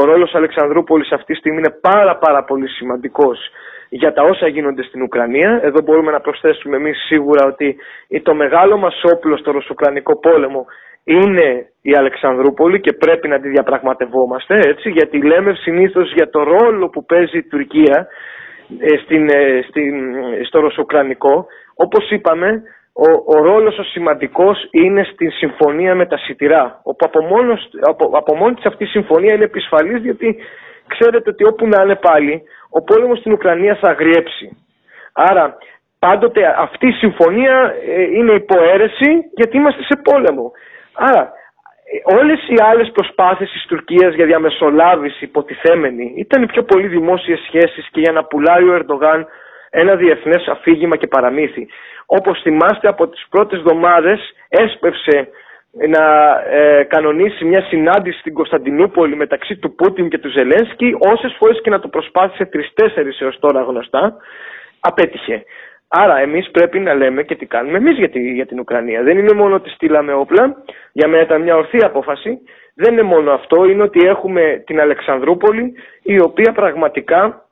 ο 0.00 0.04
ρόλος 0.04 0.34
Αλεξανδρούπολης 0.34 1.12
αυτή 1.12 1.32
τη 1.32 1.38
στιγμή 1.38 1.58
είναι 1.58 1.78
πάρα 1.80 2.16
πάρα 2.16 2.44
πολύ 2.44 2.68
σημαντικός 2.68 3.38
για 3.88 4.12
τα 4.12 4.22
όσα 4.22 4.46
γίνονται 4.46 4.82
στην 4.82 5.02
Ουκρανία. 5.02 5.60
Εδώ 5.62 5.80
μπορούμε 5.82 6.10
να 6.10 6.20
προσθέσουμε 6.20 6.76
εμείς 6.76 7.04
σίγουρα 7.06 7.46
ότι 7.46 7.76
το 8.22 8.34
μεγάλο 8.34 8.76
μας 8.76 9.00
όπλο 9.14 9.36
στο 9.36 9.50
Ρωσουκρανικό 9.50 10.18
πόλεμο 10.18 10.66
είναι 11.04 11.66
η 11.82 11.94
Αλεξανδρούπολη 11.94 12.80
και 12.80 12.92
πρέπει 12.92 13.28
να 13.28 13.40
τη 13.40 13.48
διαπραγματευόμαστε 13.48 14.54
έτσι 14.54 14.90
γιατί 14.90 15.22
λέμε 15.22 15.54
συνήθως 15.54 16.12
για 16.12 16.30
το 16.30 16.42
ρόλο 16.42 16.88
που 16.88 17.04
παίζει 17.04 17.38
η 17.38 17.42
Τουρκία 17.42 18.06
ε, 18.06 18.53
στην, 19.04 19.28
ε, 19.28 19.64
στην, 19.68 20.14
στο 20.44 20.60
Ρωσοκρανικό. 20.60 21.46
Όπως 21.74 22.10
είπαμε, 22.10 22.62
ο, 22.92 23.36
ο 23.36 23.42
ρόλος 23.42 23.78
ο 23.78 23.82
σημαντικός 23.82 24.68
είναι 24.70 25.04
στην 25.12 25.30
συμφωνία 25.30 25.94
με 25.94 26.06
τα 26.06 26.16
σιτηρά, 26.18 26.80
όπου 26.82 27.06
από, 27.06 27.22
μόνος, 27.22 27.68
από, 27.80 28.10
από 28.12 28.36
μόνη 28.36 28.54
της 28.54 28.64
αυτής 28.64 28.88
η 28.88 28.90
συμφωνία 28.90 29.34
είναι 29.34 29.44
επισφαλής, 29.44 30.00
διότι 30.02 30.36
ξέρετε 30.86 31.30
ότι 31.30 31.44
όπου 31.44 31.66
να 31.66 31.82
είναι 31.82 31.94
πάλι, 31.94 32.42
ο 32.70 32.82
πόλεμος 32.82 33.18
στην 33.18 33.32
Ουκρανία 33.32 33.74
θα 33.74 33.88
αγριέψει. 33.88 34.56
Άρα, 35.12 35.56
πάντοτε 35.98 36.54
αυτή 36.58 36.86
η 36.88 36.92
συμφωνία 36.92 37.74
ε, 37.86 38.02
είναι 38.02 38.32
υποαίρεση, 38.32 39.10
γιατί 39.34 39.56
είμαστε 39.56 39.82
σε 39.82 40.00
πόλεμο. 40.02 40.52
Άρα, 40.92 41.32
όλες 42.04 42.40
οι 42.48 42.54
άλλες 42.70 42.90
προσπάθειες 42.92 43.50
της 43.50 43.66
Τουρκίας 43.68 44.14
για 44.14 44.26
διαμεσολάβηση 44.26 45.24
υποτιθέμενη 45.24 46.14
ήταν 46.16 46.42
οι 46.42 46.46
πιο 46.46 46.62
πολύ 46.62 46.86
δημόσιες 46.86 47.40
σχέσεις 47.46 47.88
και 47.90 48.00
για 48.00 48.12
να 48.12 48.24
πουλάει 48.24 48.68
ο 48.68 48.74
Ερντογάν 48.74 49.26
ένα 49.70 49.96
διεθνές 49.96 50.46
αφήγημα 50.46 50.96
και 50.96 51.06
παραμύθι. 51.06 51.66
Όπως 52.06 52.40
θυμάστε 52.42 52.88
από 52.88 53.08
τις 53.08 53.26
πρώτες 53.30 53.58
εβδομάδες 53.58 54.20
έσπευσε 54.48 55.28
να 55.88 56.04
ε, 56.50 56.84
κανονίσει 56.84 57.44
μια 57.44 57.62
συνάντηση 57.62 58.18
στην 58.18 58.34
Κωνσταντινούπολη 58.34 59.16
μεταξύ 59.16 59.56
του 59.56 59.74
Πούτιν 59.74 60.08
και 60.08 60.18
του 60.18 60.28
Ζελένσκι 60.28 60.96
όσες 60.98 61.36
φορές 61.38 61.60
και 61.62 61.70
να 61.70 61.80
το 61.80 61.88
προσπάθησε 61.88 62.44
τρεις-τέσσερις 62.44 63.20
έως 63.20 63.38
τώρα 63.38 63.62
γνωστά 63.62 64.16
απέτυχε. 64.80 65.44
Άρα 65.96 66.18
εμείς 66.18 66.50
πρέπει 66.50 66.78
να 66.80 66.94
λέμε 66.94 67.22
και 67.22 67.34
τι 67.34 67.46
κάνουμε 67.46 67.78
εμείς 67.78 67.96
για, 67.96 68.10
για 68.12 68.46
την 68.46 68.58
Ουκρανία. 68.58 69.02
Δεν 69.02 69.18
είναι 69.18 69.32
μόνο 69.32 69.54
ότι 69.54 69.70
στείλαμε 69.70 70.12
όπλα, 70.12 70.56
για 70.92 71.08
μένα 71.08 71.22
ήταν 71.22 71.42
μια 71.42 71.56
ορθή 71.56 71.84
απόφαση. 71.84 72.38
Δεν 72.74 72.92
είναι 72.92 73.02
μόνο 73.02 73.32
αυτό, 73.32 73.64
είναι 73.64 73.82
ότι 73.82 74.06
έχουμε 74.06 74.62
την 74.66 74.80
Αλεξανδρούπολη 74.80 75.74
η 76.02 76.20
οποία 76.20 76.52
πραγματικά 76.52 77.44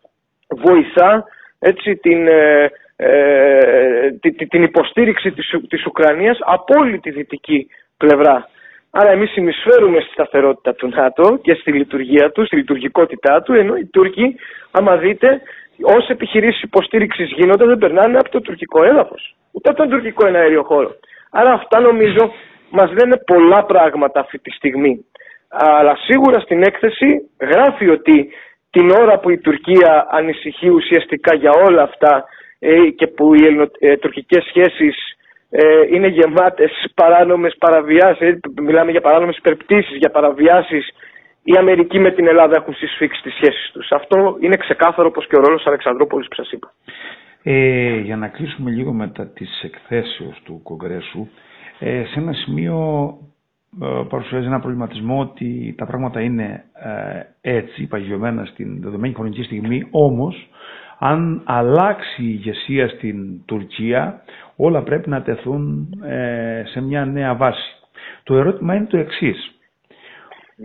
βοηθά 0.48 1.24
έτσι, 1.58 1.96
την, 1.96 2.28
ε, 2.28 2.70
ε 2.96 4.10
την 4.48 4.62
υποστήριξη 4.62 5.30
της, 5.30 5.54
της 5.68 5.86
Ουκρανίας 5.86 6.38
από 6.40 6.74
όλη 6.78 6.98
τη 6.98 7.10
δυτική 7.10 7.68
πλευρά. 7.96 8.48
Άρα 8.90 9.10
εμείς 9.10 9.30
συνεισφέρουμε 9.30 10.00
στη 10.00 10.12
σταθερότητα 10.12 10.74
του 10.74 10.88
ΝΑΤΟ 10.88 11.38
και 11.42 11.54
στη 11.54 11.72
λειτουργία 11.72 12.30
του, 12.30 12.46
στη 12.46 12.56
λειτουργικότητά 12.56 13.42
του, 13.42 13.52
ενώ 13.52 13.76
οι 13.76 13.86
Τούρκοι, 13.86 14.36
άμα 14.70 14.96
δείτε, 14.96 15.40
Όσε 15.82 16.12
επιχειρήσεις 16.12 16.62
υποστήριξης 16.62 17.30
γίνονται 17.30 17.66
δεν 17.66 17.78
περνάνε 17.78 18.18
από 18.18 18.30
το 18.30 18.40
τουρκικό 18.40 18.84
έδαφος. 18.84 19.34
Ούτε 19.52 19.68
από 19.70 19.78
τον 19.78 19.90
τουρκικό 19.90 20.26
εναέριο 20.26 20.62
χώρο. 20.62 20.90
Άρα 21.30 21.52
αυτά 21.52 21.80
νομίζω 21.80 22.32
μας 22.70 22.90
λένε 22.92 23.16
πολλά 23.16 23.64
πράγματα 23.64 24.20
αυτή 24.20 24.38
τη 24.38 24.50
στιγμή. 24.50 25.06
Αλλά 25.48 25.96
σίγουρα 25.96 26.40
στην 26.40 26.62
έκθεση 26.62 27.30
γράφει 27.40 27.88
ότι 27.88 28.32
την 28.70 28.90
ώρα 28.90 29.18
που 29.18 29.30
η 29.30 29.38
Τουρκία 29.38 30.06
ανησυχεί 30.10 30.68
ουσιαστικά 30.68 31.34
για 31.34 31.50
όλα 31.66 31.82
αυτά 31.82 32.24
ε, 32.58 32.90
και 32.96 33.06
που 33.06 33.34
οι 33.34 33.44
ελληνοτουρκικές 33.44 34.44
σχέσεις 34.44 34.96
ε, 35.50 35.62
είναι 35.90 36.06
γεμάτες 36.06 36.70
παράνομες 36.94 37.54
παραβιάσεις, 37.58 38.40
μιλάμε 38.62 38.90
για 38.90 39.00
παράνομες 39.00 39.36
υπερπτήσεις, 39.36 39.96
για 39.96 40.10
παραβιάσεις 40.10 40.88
η 41.42 41.56
Αμερική 41.58 41.98
με 41.98 42.10
την 42.10 42.26
Ελλάδα 42.26 42.56
έχουν 42.56 42.74
συσφίξει 42.74 43.22
τις 43.22 43.34
σχέσεις 43.34 43.70
τους. 43.72 43.90
Αυτό 43.92 44.36
είναι 44.40 44.56
ξεκάθαρο 44.56 45.08
όπως 45.08 45.26
και 45.26 45.36
ο 45.36 45.40
ρόλος 45.40 45.66
Αλεξανδρούπολης 45.66 46.28
που 46.28 46.34
σας 46.34 46.50
είπα. 46.52 46.72
Ε, 47.42 47.96
για 47.98 48.16
να 48.16 48.28
κλείσουμε 48.28 48.70
λίγο 48.70 48.92
μετά 48.92 49.26
τις 49.26 49.62
εκθέσεως 49.62 50.40
του 50.44 50.60
Κογκρέσου, 50.62 51.28
ε, 51.78 52.04
σε 52.04 52.18
ένα 52.18 52.32
σημείο 52.32 52.76
ε, 53.82 53.86
παρουσιάζει 54.08 54.46
ένα 54.46 54.60
προβληματισμό 54.60 55.20
ότι 55.20 55.74
τα 55.78 55.86
πράγματα 55.86 56.20
είναι 56.20 56.64
ε, 57.40 57.56
έτσι, 57.56 57.86
παγιωμένα 57.86 58.44
στην 58.44 58.80
δεδομένη 58.82 59.14
χρονική 59.14 59.42
στιγμή, 59.42 59.86
όμως 59.90 60.48
αν 60.98 61.42
αλλάξει 61.44 62.22
η 62.22 62.26
ηγεσία 62.28 62.88
στην 62.88 63.44
Τουρκία, 63.44 64.22
όλα 64.56 64.82
πρέπει 64.82 65.08
να 65.08 65.22
τεθούν 65.22 65.88
ε, 66.04 66.62
σε 66.66 66.80
μια 66.80 67.04
νέα 67.04 67.34
βάση. 67.34 67.76
Το 68.22 68.36
ερώτημα 68.36 68.74
είναι 68.74 68.86
το 68.86 68.96
εξής. 68.96 69.54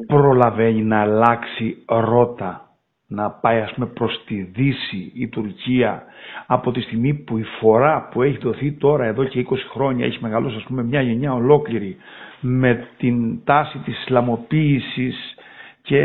Προλαβαίνει 0.08 0.84
να 0.84 1.02
αλλάξει 1.02 1.78
ρότα 1.88 2.62
να 3.08 3.30
πάει 3.32 3.60
ας 3.60 3.74
πούμε 3.74 3.86
προς 3.86 4.24
τη 4.26 4.36
Δύση 4.42 5.12
η 5.14 5.28
Τουρκία 5.28 6.04
από 6.48 6.72
τη 6.72 6.82
στιγμή 6.82 7.14
που 7.14 7.38
η 7.38 7.44
φορά 7.60 8.08
που 8.12 8.22
έχει 8.22 8.38
δοθεί 8.38 8.72
τώρα 8.72 9.06
εδώ 9.06 9.24
και 9.24 9.46
20 9.50 9.56
χρόνια 9.72 10.06
έχει 10.06 10.18
μεγαλώσει 10.22 10.56
ας 10.56 10.64
πούμε 10.64 10.84
μια 10.84 11.02
γενιά 11.02 11.34
ολόκληρη 11.34 11.96
με 12.42 12.88
την 12.98 13.44
τάση 13.44 13.78
της 13.78 14.00
Ισλαμοποίησης 14.02 15.16
και 15.82 16.00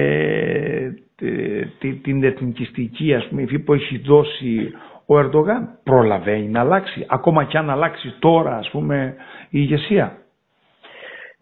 ε, 1.21 1.65
την 2.03 2.25
εθνικιστική 2.25 3.15
ας 3.15 3.27
πούμε 3.29 3.43
υφή 3.43 3.59
που 3.59 3.73
έχει 3.75 3.99
δώσει 3.99 4.73
ο 5.07 5.19
Ερντογάν 5.19 5.69
προλαβαίνει 5.83 6.49
να 6.49 6.61
αλλάξει 6.61 7.07
ακόμα 7.09 7.45
και 7.45 7.59
αν 7.59 7.71
αλλάξει 7.71 8.15
τώρα 8.19 8.57
ας 8.57 8.71
πούμε 8.71 9.15
η 9.45 9.59
ηγεσία. 9.61 10.17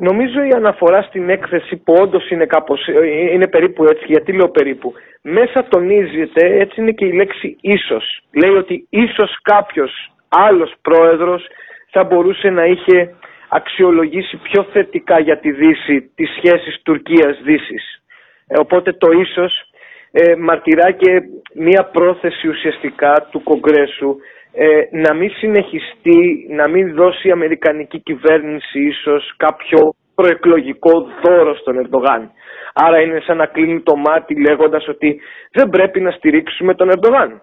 Νομίζω 0.09 0.43
η 0.43 0.53
αναφορά 0.53 1.03
στην 1.03 1.29
έκθεση 1.31 1.77
που 1.77 1.95
όντως 2.01 2.31
είναι 2.31 2.47
κάπως, 2.47 2.87
είναι 3.33 3.49
περίπου 3.49 3.85
έτσι, 3.85 4.05
γιατί 4.07 4.33
λέω 4.33 4.49
περίπου, 4.49 4.93
μέσα 5.23 5.65
τονίζεται, 5.69 6.61
έτσι 6.61 6.81
είναι 6.81 6.93
και 6.93 7.05
η 7.05 7.13
λέξη 7.13 7.57
ίσως. 7.61 8.21
Λέει 8.33 8.51
ότι 8.51 8.87
ίσως 8.91 9.39
κάποιος 9.43 10.13
άλλος 10.29 10.75
πρόεδρος 10.83 11.47
θα 11.91 12.05
μπορούσε 12.05 12.51
να 12.51 12.65
είχε 12.65 13.15
αξιολογήσει 13.49 14.37
πιο 14.37 14.67
θετικά 14.73 15.19
για 15.19 15.39
τη 15.39 15.51
Δύση 15.51 16.11
τις 16.15 16.31
σχέσεις 16.37 16.83
Τουρκίας-Δύσης. 16.83 18.03
Ε, 18.47 18.59
οπότε 18.61 18.93
το 18.93 19.11
ίσως 19.11 19.71
ε, 20.11 20.35
μαρτυρά 20.35 20.91
και 20.91 21.23
μία 21.55 21.85
πρόθεση 21.93 22.49
ουσιαστικά 22.49 23.29
του 23.31 23.43
Κογκρέσου 23.43 24.17
ε, 24.53 24.83
να 24.91 25.15
μην 25.15 25.31
συνεχιστεί, 25.31 26.47
να 26.51 26.69
μην 26.69 26.95
δώσει 26.95 27.29
η 27.29 27.31
Αμερικανική 27.31 27.99
κυβέρνηση 27.99 28.81
ίσως 28.81 29.35
κάποιο 29.37 29.95
προεκλογικό 30.15 31.07
δώρο 31.23 31.55
στον 31.55 31.79
Ερντογάν. 31.79 32.31
Άρα 32.75 33.01
είναι 33.01 33.21
σαν 33.21 33.37
να 33.37 33.47
κλείνει 33.47 33.81
το 33.81 33.97
μάτι 33.97 34.41
λέγοντας 34.41 34.89
ότι 34.89 35.21
δεν 35.53 35.69
πρέπει 35.69 36.01
να 36.01 36.11
στηρίξουμε 36.11 36.75
τον 36.75 36.91
Ερντογάν. 36.91 37.43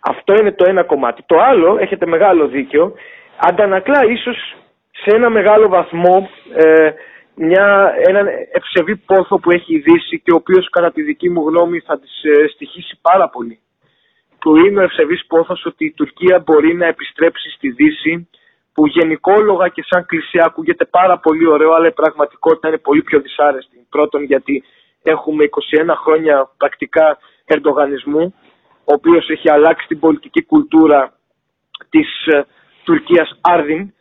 Αυτό 0.00 0.34
είναι 0.34 0.52
το 0.52 0.64
ένα 0.68 0.82
κομμάτι. 0.82 1.22
Το 1.26 1.36
άλλο, 1.40 1.76
έχετε 1.80 2.06
μεγάλο 2.06 2.46
δίκιο, 2.46 2.94
αντανακλά 3.36 4.04
ίσως 4.04 4.56
σε 4.90 5.16
ένα 5.16 5.30
μεγάλο 5.30 5.68
βαθμό 5.68 6.28
ε, 6.54 6.90
μια, 7.34 7.94
έναν 8.08 8.26
ευσεβή 8.52 8.96
πόθο 8.96 9.38
που 9.38 9.50
έχει 9.50 9.74
η 9.74 9.78
Δύση 9.78 10.20
και 10.20 10.32
ο 10.32 10.36
οποίος 10.36 10.70
κατά 10.70 10.92
τη 10.92 11.02
δική 11.02 11.30
μου 11.30 11.48
γνώμη 11.48 11.80
θα 11.80 11.98
της 11.98 12.22
ε, 12.22 12.48
στοιχήσει 12.48 12.98
πάρα 13.02 13.28
πολύ. 13.28 13.58
Που 14.46 14.56
είναι 14.56 14.80
ο 14.80 14.82
ευσεβής 14.82 15.26
πόθος 15.26 15.64
ότι 15.64 15.84
η 15.84 15.92
Τουρκία 15.92 16.38
μπορεί 16.38 16.74
να 16.74 16.86
επιστρέψει 16.86 17.50
στη 17.50 17.70
Δύση 17.70 18.28
που 18.72 18.86
γενικόλογα 18.86 19.68
και 19.68 19.84
σαν 19.88 20.06
κλεισιά 20.06 20.44
ακούγεται 20.44 20.84
πάρα 20.84 21.18
πολύ 21.18 21.46
ωραίο 21.46 21.72
αλλά 21.72 21.86
η 21.86 21.92
πραγματικότητα 21.92 22.68
είναι 22.68 22.78
πολύ 22.78 23.02
πιο 23.02 23.20
δυσάρεστη. 23.20 23.86
Πρώτον 23.90 24.22
γιατί 24.22 24.64
έχουμε 25.02 25.44
21 25.88 25.94
χρόνια 26.04 26.50
πρακτικά 26.56 27.18
ερντογανισμού 27.44 28.34
ο 28.84 28.92
οποίος 28.92 29.28
έχει 29.28 29.50
αλλάξει 29.50 29.86
την 29.86 29.98
πολιτική 29.98 30.42
κουλτούρα 30.42 31.12
της 31.88 32.26
ε, 32.26 32.46
Τουρκίας 32.84 33.38
άρδιν 33.40 33.92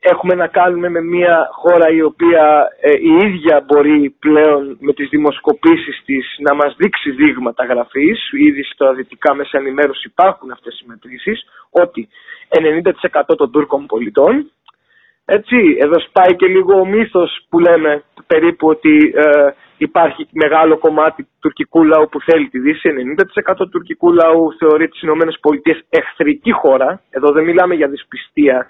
έχουμε 0.00 0.34
να 0.34 0.46
κάνουμε 0.46 0.88
με 0.88 1.00
μια 1.00 1.48
χώρα 1.52 1.88
η 1.90 2.02
οποία 2.02 2.68
ε, 2.80 2.92
η 2.92 3.26
ίδια 3.26 3.64
μπορεί 3.66 4.16
πλέον 4.18 4.76
με 4.80 4.92
τις 4.92 5.08
δημοσκοπήσεις 5.08 6.02
της 6.04 6.36
να 6.38 6.54
μας 6.54 6.74
δείξει 6.76 7.10
δείγματα 7.10 7.64
γραφής, 7.64 8.30
ήδη 8.32 8.62
στα 8.62 8.92
δυτικά 8.94 9.34
μέσα 9.34 9.58
ενημέρωση 9.58 10.08
υπάρχουν 10.08 10.50
αυτές 10.50 10.80
οι 10.80 10.84
μετρήσεις, 10.86 11.44
ότι 11.70 12.08
90% 13.30 13.36
των 13.36 13.50
Τούρκων 13.52 13.86
πολιτών, 13.86 14.50
έτσι, 15.24 15.76
εδώ 15.80 16.00
σπάει 16.00 16.36
και 16.36 16.46
λίγο 16.46 16.80
ο 16.80 16.86
μύθος 16.86 17.46
που 17.48 17.58
λέμε 17.58 18.02
περίπου 18.26 18.68
ότι 18.68 19.12
ε, 19.14 19.50
υπάρχει 19.78 20.28
μεγάλο 20.32 20.78
κομμάτι 20.78 21.22
του 21.22 21.36
τουρκικού 21.40 21.84
λαού 21.84 22.08
που 22.08 22.20
θέλει 22.20 22.48
τη 22.48 22.58
Δύση, 22.58 22.88
90% 23.50 23.54
του 23.56 23.68
τουρκικού 23.68 24.12
λαού 24.12 24.56
θεωρεί 24.58 24.88
τις 24.88 25.02
ΗΠΑ 25.02 25.84
εχθρική 25.88 26.52
χώρα, 26.52 27.02
εδώ 27.10 27.32
δεν 27.32 27.44
μιλάμε 27.44 27.74
για 27.74 27.88
δυσπιστία 27.88 28.66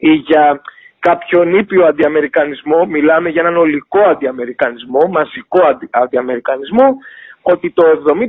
ή 0.00 0.12
για 0.12 0.60
κάποιον 0.98 1.54
ήπιο 1.54 1.84
αντιαμερικανισμό, 1.86 2.86
μιλάμε 2.86 3.28
για 3.28 3.40
έναν 3.40 3.56
ολικό 3.56 4.00
αντιαμερικανισμό, 4.00 5.00
μαζικό 5.10 5.66
αντι, 5.66 5.88
αντιαμερικανισμό, 5.90 6.96
ότι 7.42 7.70
το 7.70 7.82
74% 8.06 8.26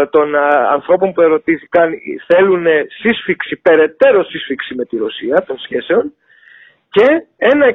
ε, 0.00 0.06
των 0.06 0.34
ε, 0.34 0.38
ανθρώπων 0.72 1.12
που 1.12 1.20
ερωτήθηκαν 1.20 1.92
θέλουν 2.26 2.66
σύσφυξη, 3.00 3.56
περαιτέρω 3.56 4.24
σύσφυξη 4.24 4.74
με 4.74 4.84
τη 4.84 4.96
Ρωσία 4.96 5.44
των 5.46 5.58
σχέσεων 5.58 6.12
και 6.90 7.06
ένα 7.36 7.66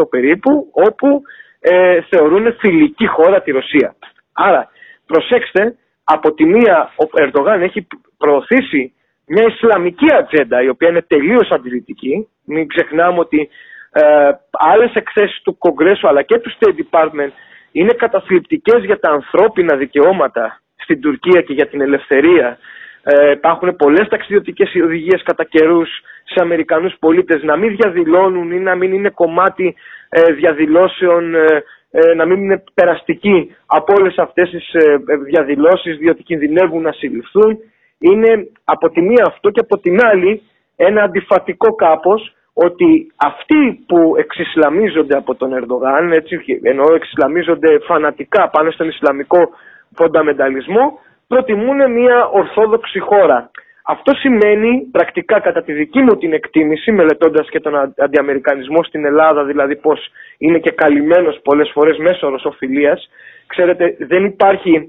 63-64% 0.00 0.08
περίπου 0.10 0.70
όπου 0.72 1.22
ε, 1.60 2.00
θεωρούν 2.10 2.56
φιλική 2.58 3.06
χώρα 3.06 3.42
τη 3.42 3.50
Ρωσία. 3.50 3.94
Άρα 4.32 4.68
προσέξτε, 5.06 5.76
από 6.04 6.34
τη 6.34 6.44
μία 6.44 6.92
ο 6.96 7.04
Ερντογάν 7.22 7.62
έχει 7.62 7.86
προωθήσει 8.18 8.92
μια 9.26 9.44
Ισλαμική 9.46 10.14
ατζέντα 10.14 10.62
η 10.62 10.68
οποία 10.68 10.88
είναι 10.88 11.02
τελείως 11.02 11.50
αντιλητική. 11.50 12.28
Μην 12.44 12.68
ξεχνάμε 12.68 13.18
ότι 13.18 13.48
ε, 13.92 14.30
άλλες 14.50 14.94
εκθέσεις 14.94 15.42
του 15.42 15.58
Κογκρέσου 15.58 16.08
αλλά 16.08 16.22
και 16.22 16.38
του 16.38 16.52
State 16.58 16.74
Department 16.84 17.32
είναι 17.72 17.92
καταθλιπτικές 17.92 18.84
για 18.84 18.98
τα 18.98 19.10
ανθρώπινα 19.10 19.76
δικαιώματα 19.76 20.60
στην 20.76 21.00
Τουρκία 21.00 21.40
και 21.40 21.52
για 21.52 21.68
την 21.68 21.80
ελευθερία. 21.80 22.58
Ε, 23.02 23.30
υπάρχουν 23.30 23.76
πολλές 23.76 24.08
ταξιδιωτικές 24.08 24.74
οδηγίες 24.84 25.22
κατά 25.22 25.44
καιρούς 25.44 25.88
σε 26.24 26.40
Αμερικανούς 26.40 26.94
πολίτες 26.98 27.42
να 27.42 27.56
μην 27.56 27.76
διαδηλώνουν 27.76 28.50
ή 28.50 28.60
να 28.60 28.74
μην 28.74 28.92
είναι 28.92 29.10
κομμάτι 29.10 29.74
ε, 30.08 30.32
διαδηλώσεων, 30.32 31.34
ε, 31.34 31.62
ε, 31.90 32.14
να 32.14 32.26
μην 32.26 32.42
είναι 32.42 32.62
περαστικοί 32.74 33.56
από 33.66 33.94
όλες 33.98 34.18
αυτές 34.18 34.50
τις 34.50 34.72
ε, 34.72 34.96
διαδηλώσεις 35.24 35.96
διότι 35.96 36.22
κινδυνεύουν 36.22 36.82
να 36.82 36.92
συλληφθούν 36.92 37.58
είναι 37.98 38.48
από 38.64 38.90
τη 38.90 39.00
μία 39.00 39.24
αυτό 39.26 39.50
και 39.50 39.60
από 39.60 39.78
την 39.78 40.06
άλλη 40.06 40.42
ένα 40.76 41.02
αντιφατικό 41.02 41.74
κάπως 41.74 42.36
ότι 42.52 43.12
αυτοί 43.16 43.84
που 43.86 44.14
εξισλαμίζονται 44.18 45.16
από 45.16 45.34
τον 45.34 45.52
Ερντογάν, 45.52 46.12
έτσι, 46.12 46.60
ενώ 46.62 46.84
εξισλαμίζονται 46.94 47.78
φανατικά 47.78 48.48
πάνω 48.48 48.70
στον 48.70 48.88
Ισλαμικό 48.88 49.48
φονταμενταλισμό, 49.94 50.98
προτιμούν 51.28 51.92
μια 51.92 52.26
ορθόδοξη 52.26 52.98
χώρα. 52.98 53.50
Αυτό 53.88 54.14
σημαίνει 54.14 54.88
πρακτικά 54.92 55.40
κατά 55.40 55.62
τη 55.62 55.72
δική 55.72 56.00
μου 56.00 56.16
την 56.16 56.32
εκτίμηση, 56.32 56.92
μελετώντας 56.92 57.48
και 57.48 57.60
τον 57.60 57.94
αντιαμερικανισμό 57.96 58.82
στην 58.82 59.04
Ελλάδα, 59.04 59.44
δηλαδή 59.44 59.76
πως 59.76 60.08
είναι 60.38 60.58
και 60.58 60.70
καλυμμένος 60.70 61.40
πολλές 61.44 61.70
φορές 61.72 61.98
μέσω 61.98 62.28
ρωσοφιλίας, 62.28 63.08
ξέρετε 63.46 63.96
δεν 63.98 64.24
υπάρχει 64.24 64.88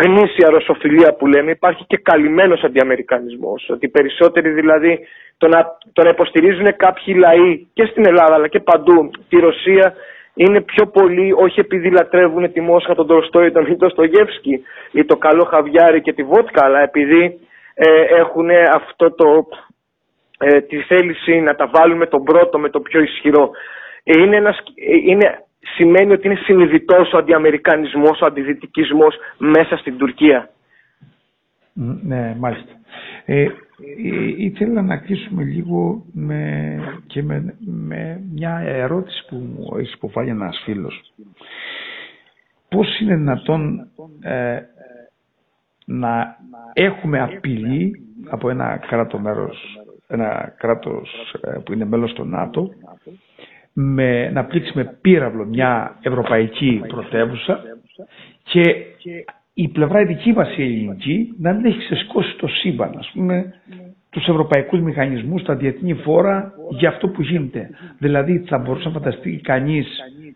γνήσια 0.00 0.50
ρωσοφιλία 0.50 1.14
που 1.14 1.26
λέμε, 1.26 1.50
υπάρχει 1.50 1.84
και 1.86 1.96
καλυμμένος 1.96 2.62
αντιαμερικανισμός. 2.62 3.68
Ότι 3.70 3.88
περισσότεροι 3.88 4.50
δηλαδή 4.50 4.98
το 5.38 5.48
να, 5.48 5.78
το 5.92 6.02
να 6.02 6.08
υποστηρίζουν 6.08 6.76
κάποιοι 6.76 7.14
λαοί 7.18 7.66
και 7.72 7.84
στην 7.84 8.06
Ελλάδα 8.06 8.34
αλλά 8.34 8.48
και 8.48 8.60
παντού 8.60 9.10
τη 9.28 9.36
Ρωσία 9.36 9.94
είναι 10.34 10.60
πιο 10.60 10.86
πολύ 10.86 11.32
όχι 11.32 11.60
επειδή 11.60 11.90
λατρεύουν 11.90 12.52
τη 12.52 12.60
Μόσχα, 12.60 12.94
τον 12.94 13.06
Τολστόη, 13.06 13.50
τον 13.50 13.90
Στογεύσκι 13.90 14.62
ή 14.92 15.04
το 15.04 15.16
καλό 15.16 15.44
χαβιάρι 15.44 16.00
και 16.00 16.12
τη 16.12 16.22
βότκα, 16.22 16.64
αλλά 16.64 16.80
επειδή 16.80 17.38
ε, 17.74 18.00
έχουν 18.00 18.48
αυτό 18.74 19.10
το, 19.10 19.48
ε, 20.38 20.60
τη 20.60 20.76
θέληση 20.76 21.40
να 21.40 21.54
τα 21.54 21.70
βάλουμε 21.72 22.06
τον 22.06 22.24
πρώτο 22.24 22.58
με 22.58 22.68
το 22.68 22.80
πιο 22.80 23.00
ισχυρό. 23.00 23.50
Ε, 24.04 24.20
είναι, 24.20 24.36
ένας, 24.36 24.58
ε, 24.58 24.96
είναι 25.10 25.44
σημαίνει 25.62 26.12
ότι 26.12 26.26
είναι 26.26 26.36
συνειδητός 26.36 27.12
ο 27.12 27.18
αντιαμερικανισμός, 27.18 28.20
ο 28.20 28.26
αντιδυτικισμός 28.26 29.16
μέσα 29.38 29.76
στην 29.76 29.96
Τουρκία. 29.98 30.50
Ναι, 32.02 32.36
μάλιστα. 32.38 32.72
Ε, 33.24 33.42
ε, 33.42 33.50
ήθελα 34.36 34.82
να 34.82 34.96
κλείσουμε 34.96 35.42
λίγο 35.42 36.04
με, 36.12 36.78
και 37.06 37.22
με, 37.22 37.54
μια 38.34 38.58
ερώτηση 38.58 39.24
που 39.28 39.36
μου 39.36 39.76
έχει 39.78 39.92
υποβάλει 39.94 40.30
ένας 40.30 40.60
φίλος. 40.64 41.12
Πώς 42.68 43.00
είναι 43.00 43.16
δυνατόν 43.16 43.88
ε, 44.20 44.58
να 45.84 46.36
έχουμε 46.72 47.20
απειλή 47.20 47.92
από 48.28 48.50
ένα 48.50 48.76
κράτος 48.76 49.20
μέρος, 49.20 49.78
ένα 50.08 50.54
κράτος 50.58 51.34
ε, 51.40 51.58
που 51.64 51.72
είναι 51.72 51.84
μέλος 51.84 52.12
του 52.12 52.24
ΝΑΤΟ 52.24 52.70
με, 53.72 54.30
να 54.30 54.44
πλήξει 54.44 54.72
με 54.74 54.84
πύραυλο 55.00 55.44
μια 55.44 55.98
ευρωπαϊκή 56.02 56.82
πρωτεύουσα 56.88 57.60
και 58.42 58.74
η 59.54 59.68
πλευρά 59.68 60.00
η 60.00 60.04
δική 60.04 60.32
μας 60.32 60.56
η 60.56 60.62
ελληνική 60.62 61.34
να 61.38 61.52
μην 61.52 61.64
έχει 61.64 61.78
ξεσκώσει 61.78 62.36
το 62.36 62.46
σύμπαν, 62.46 62.94
ας 62.98 63.10
πούμε, 63.14 63.54
τους 64.10 64.26
ευρωπαϊκούς 64.28 64.80
μηχανισμούς, 64.80 65.42
τα 65.42 65.54
διεθνή 65.54 65.94
φόρα 65.94 66.52
για 66.70 66.88
αυτό 66.88 67.08
που 67.08 67.22
γίνεται. 67.22 67.70
Δηλαδή 67.98 68.38
θα 68.46 68.58
μπορούσε 68.58 68.88
να 68.88 68.94
φανταστεί 68.94 69.40
κανείς 69.42 69.86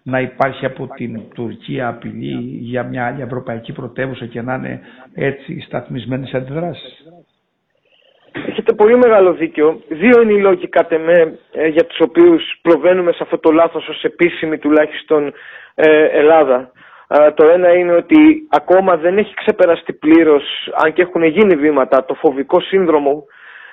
να 0.02 0.20
υπάρχει 0.20 0.66
από 0.66 0.86
την 0.96 1.20
Τουρκία 1.34 1.88
απειλή 1.88 2.58
για 2.60 2.82
μια 2.82 3.06
άλλη 3.06 3.22
ευρωπαϊκή 3.22 3.72
πρωτεύουσα 3.72 4.26
και 4.26 4.42
να 4.42 4.54
είναι 4.54 4.80
έτσι 5.14 5.60
σταθμισμένες 5.60 6.34
αντιδράσεις; 6.34 7.06
Έχετε 8.68 8.84
πολύ 8.84 8.98
μεγάλο 8.98 9.32
δίκιο. 9.32 9.80
Δύο 9.88 10.22
είναι 10.22 10.32
οι 10.32 10.40
λόγοι 10.40 10.68
κατ' 10.68 10.92
εμέ 10.92 11.38
ε, 11.52 11.66
για 11.66 11.84
τους 11.84 12.00
οποίους 12.00 12.58
προβαίνουμε 12.62 13.12
σε 13.12 13.18
αυτό 13.22 13.38
το 13.38 13.52
λάθος 13.52 13.88
ως 13.88 14.04
επίσημη 14.04 14.58
τουλάχιστον 14.58 15.32
ε, 15.74 16.04
Ελλάδα. 16.04 16.70
Το 17.34 17.46
ένα 17.46 17.72
είναι 17.72 17.92
ότι 17.92 18.16
ακόμα 18.50 18.96
δεν 18.96 19.18
έχει 19.18 19.34
ξεπεραστεί 19.34 19.92
πλήρως, 19.92 20.42
αν 20.84 20.92
και 20.92 21.02
έχουν 21.02 21.22
γίνει 21.22 21.56
βήματα, 21.56 22.04
το 22.04 22.14
φοβικό 22.14 22.60
σύνδρομο 22.60 23.24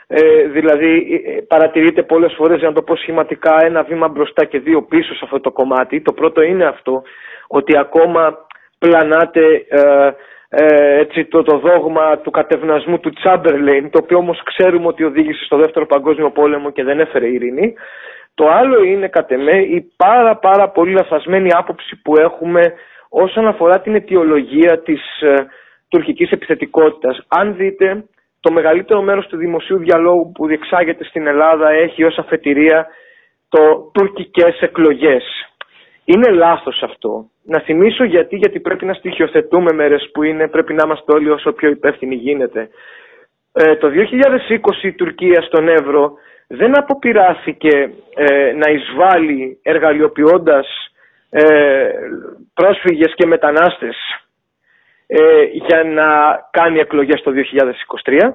ε, 0.08 0.48
δηλαδή 0.48 1.22
ε, 1.26 1.42
παρατηρείται 1.48 2.04
πολλές 2.04 2.34
φορές 2.38 2.60
για 2.60 2.68
να 2.68 2.74
το 2.74 2.82
πω 2.82 2.96
σχηματικά 2.96 3.66
ένα 3.66 3.84
βήμα 3.84 4.08
μπροστά 4.08 4.46
και 4.46 4.60
δύο 4.60 4.82
πίσω 4.84 5.14
σε 5.14 5.22
αυτό 5.24 5.40
το 5.40 5.52
κομμάτι. 5.52 6.02
Το 6.02 6.14
πρώτο 6.14 6.42
είναι 6.42 6.66
αυτό 6.66 7.04
ότι 7.48 7.78
ακόμα 7.78 8.38
πλανάται 8.80 9.66
ε, 10.56 10.66
ε, 10.66 11.00
έτσι, 11.00 11.26
το, 11.26 11.44
το 11.44 11.58
δόγμα 11.58 12.18
του 12.18 12.32
κατευνασμού 12.32 13.00
του 13.00 13.10
Τσάμπερλέιν 13.10 13.90
το 13.90 14.00
οποίο 14.04 14.18
όμως 14.18 14.44
ξέρουμε 14.44 14.88
ότι 14.88 15.04
οδήγησε 15.04 15.44
στο 15.46 15.58
δεύτερο 15.58 15.86
παγκόσμιο 15.86 16.32
πόλεμο 16.32 16.72
και 16.72 16.84
δεν 16.84 17.00
έφερε 17.00 17.28
ειρήνη. 17.28 17.74
Το 18.34 18.48
άλλο 18.50 18.84
είναι 18.84 19.08
κατ' 19.08 19.32
εμέ 19.32 19.58
η 19.62 19.92
πάρα 19.96 20.36
πάρα 20.38 20.70
πολύ 20.70 20.92
λαθασμένη 20.92 21.50
άποψη 21.54 22.02
που 22.02 22.20
έχουμε 22.20 22.74
όσον 23.10 23.48
αφορά 23.48 23.82
την 23.82 23.96
αιτιολογία 23.96 24.80
της 24.80 25.22
ε, 25.22 25.34
τουρκικής 25.88 26.32
επιθετικότητας. 26.32 27.26
Αν 27.28 27.56
δείτε 27.56 28.06
το 28.40 28.52
μεγαλύτερο 28.52 29.02
μέρος 29.02 29.28
του 29.28 29.38
δημοσίου 29.38 29.78
διαλόγου 29.78 30.32
που 30.32 30.48
διεξάγεται 30.48 31.04
στην 31.04 31.28
Ελλάδα 31.28 31.70
έχει 31.70 32.04
ως 32.04 32.18
αφετηρία 32.18 32.88
το 33.50 33.92
τουρκικές 33.94 34.62
εκλογές. 34.62 35.24
Είναι 36.06 36.30
λάθος 36.32 36.84
αυτό. 36.84 37.26
Να 37.44 37.60
θυμίσω 37.60 38.04
γιατί, 38.04 38.36
γιατί 38.36 38.60
πρέπει 38.60 38.86
να 38.86 38.94
στοιχειοθετούμε 38.94 39.74
μέρες 39.74 40.10
που 40.14 40.24
είναι, 40.24 40.48
πρέπει 40.48 40.74
να 40.74 40.84
είμαστε 40.86 41.14
όλοι 41.14 41.30
όσο 41.30 41.52
πιο 41.52 41.70
υπεύθυνοι 41.70 42.16
γίνεται. 42.16 42.70
Ε, 43.54 43.76
το 43.76 43.88
2020 43.88 44.84
η 44.84 44.94
Τουρκία 44.94 45.42
στον 45.42 45.68
Εύρο 45.68 46.14
δεν 46.48 46.78
αποπειράθηκε 46.78 47.94
ε, 48.16 48.52
να 48.52 48.72
εισβάλλει 48.72 49.60
εργαλειοποιώντας 49.64 50.68
ε, 51.30 51.90
πρόσφυγες 52.54 53.14
και 53.16 53.28
μετανάστες 53.28 53.96
ε, 55.08 55.44
για 55.52 55.84
να 55.84 56.40
κάνει 56.52 56.80
εκλογές 56.80 57.22
το 57.22 57.32
2023. 58.04 58.30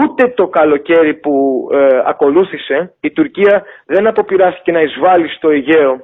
Ούτε 0.00 0.28
το 0.28 0.48
καλοκαίρι 0.48 1.14
που 1.14 1.68
ε, 1.72 2.02
ακολούθησε 2.04 2.94
η 3.00 3.10
Τουρκία 3.10 3.64
δεν 3.86 4.06
αποπειράθηκε 4.06 4.72
να 4.72 4.80
εισβάλλει 4.80 5.28
στο 5.28 5.50
Αιγαίο 5.50 6.00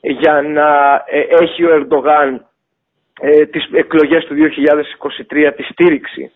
για 0.00 0.42
να 0.42 0.94
ε, 1.06 1.20
έχει 1.20 1.64
ο 1.64 1.74
Ερντογάν 1.74 2.46
ε, 3.20 3.46
τις 3.46 3.68
εκλογές 3.72 4.24
του 4.24 4.34
2023 4.34 5.52
τη 5.56 5.62
στήριξη. 5.62 6.32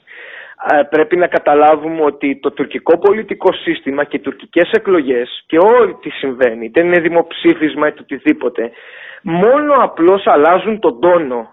Πρέπει 0.91 1.17
να 1.17 1.27
καταλάβουμε 1.27 2.03
ότι 2.05 2.39
το 2.41 2.51
τουρκικό 2.51 2.99
πολιτικό 2.99 3.53
σύστημα 3.53 4.05
και 4.05 4.17
οι 4.17 4.21
τουρκικές 4.21 4.71
εκλογές 4.73 5.45
και 5.47 5.59
όλη 5.59 5.95
τι 5.95 6.11
συμβαίνει, 6.11 6.65
είτε 6.65 6.81
είναι 6.81 7.01
δημοψήφισμα 7.01 7.89
είτε 7.89 8.01
οτιδήποτε, 8.01 8.71
μόνο 9.23 9.75
απλώς 9.75 10.27
αλλάζουν 10.27 10.79
τον 10.79 11.01
τόνο 11.01 11.49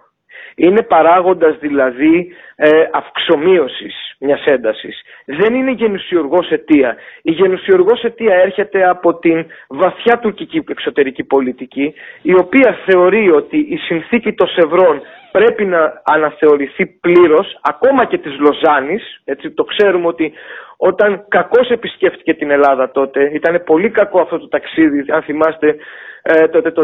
είναι 0.60 0.82
παράγοντας 0.82 1.58
δηλαδή 1.60 2.36
ε, 2.56 2.70
αυξομοίωσης 2.92 4.16
μιας 4.20 4.46
έντασης. 4.46 5.02
Δεν 5.26 5.54
είναι 5.56 5.72
γενουσιουργός 5.72 6.52
αιτία. 6.52 6.96
Η 7.22 7.32
γενουσιουργός 7.32 8.04
αιτία 8.04 8.36
έρχεται 8.36 8.90
από 8.90 9.20
την 9.20 9.46
βαθιά 9.68 10.20
τουρκική 10.20 10.64
εξωτερική 10.70 11.24
πολιτική, 11.24 11.94
η 12.22 12.34
οποία 12.34 12.78
θεωρεί 12.86 13.32
ότι 13.32 13.58
η 13.58 13.78
συνθήκη 13.78 14.34
των 14.34 14.48
Σευρών 14.48 15.02
πρέπει 15.32 15.66
να 15.66 16.02
αναθεωρηθεί 16.04 16.86
πλήρως, 16.86 17.60
ακόμα 17.62 18.06
και 18.06 18.18
της 18.18 18.40
Λοζάνης, 18.40 19.22
έτσι 19.26 19.52
το 19.52 19.64
ξέρουμε 19.64 20.08
ότι 20.08 20.34
όταν 20.78 21.26
κακώς 21.28 21.70
επισκέφτηκε 21.70 22.34
την 22.34 22.52
Ελλάδα 22.52 22.92
τότε, 22.92 23.32
ήταν 23.34 23.64
πολύ 23.66 23.90
κακό 23.90 24.22
αυτό 24.22 24.40
το 24.40 24.48
ταξίδι, 24.48 25.06
αν 25.12 25.22
θυμάστε 25.22 25.76
ε, 26.22 26.48
τότε 26.48 26.72
το 26.72 26.84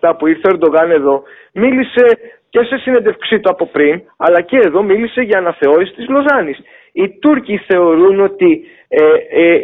2017 0.00 0.12
που 0.18 0.26
ήρθε 0.26 0.48
ο 0.48 0.50
Ερντογάν 0.50 0.90
εδώ, 0.90 1.22
μίλησε 1.52 2.18
και 2.50 2.62
σε 2.62 2.76
συνέντευξή 2.76 3.40
του 3.40 3.50
από 3.50 3.66
πριν, 3.66 4.02
αλλά 4.16 4.40
και 4.40 4.56
εδώ 4.56 4.82
μίλησε 4.82 5.20
για 5.20 5.38
αναθεώρηση 5.38 5.92
της 5.92 6.08
Λοζάνης. 6.08 6.58
Οι 6.92 7.08
Τούρκοι 7.18 7.56
θεωρούν 7.66 8.20
ότι 8.20 8.64
ε, 8.88 9.04
ε, 9.30 9.60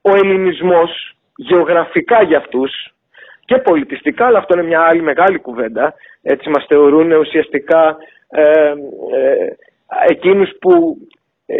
ο 0.00 0.16
ελληνισμός 0.16 1.16
γεωγραφικά 1.36 2.22
για 2.22 2.38
αυτούς 2.38 2.94
και 3.44 3.58
πολιτιστικά, 3.58 4.26
αλλά 4.26 4.38
αυτό 4.38 4.58
είναι 4.58 4.66
μια 4.66 4.80
άλλη 4.80 5.02
μεγάλη 5.02 5.38
κουβέντα, 5.38 5.94
έτσι 6.22 6.48
μας 6.48 6.64
θεωρούν 6.68 7.12
ουσιαστικά 7.12 7.96
ε, 8.30 8.42
ε, 8.42 9.56
εκείνους 10.08 10.50
που 10.60 10.96
ε, 11.46 11.56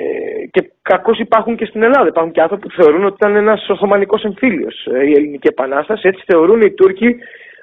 και 0.50 0.70
κακώς 0.82 1.18
υπάρχουν 1.18 1.56
και 1.56 1.64
στην 1.64 1.82
Ελλάδα. 1.82 2.06
Υπάρχουν 2.06 2.32
και 2.32 2.40
άνθρωποι 2.40 2.68
που 2.68 2.82
θεωρούν 2.82 3.04
ότι 3.04 3.14
ήταν 3.14 3.36
ένας 3.36 3.68
Οθωμανικός 3.68 4.24
εμφύλιος 4.24 4.86
ε, 4.92 5.06
η 5.06 5.12
Ελληνική 5.12 5.48
Επανάσταση. 5.48 6.08
Έτσι 6.08 6.24
θεωρούν 6.26 6.60
οι 6.60 6.70
Τούρκοι 6.70 7.16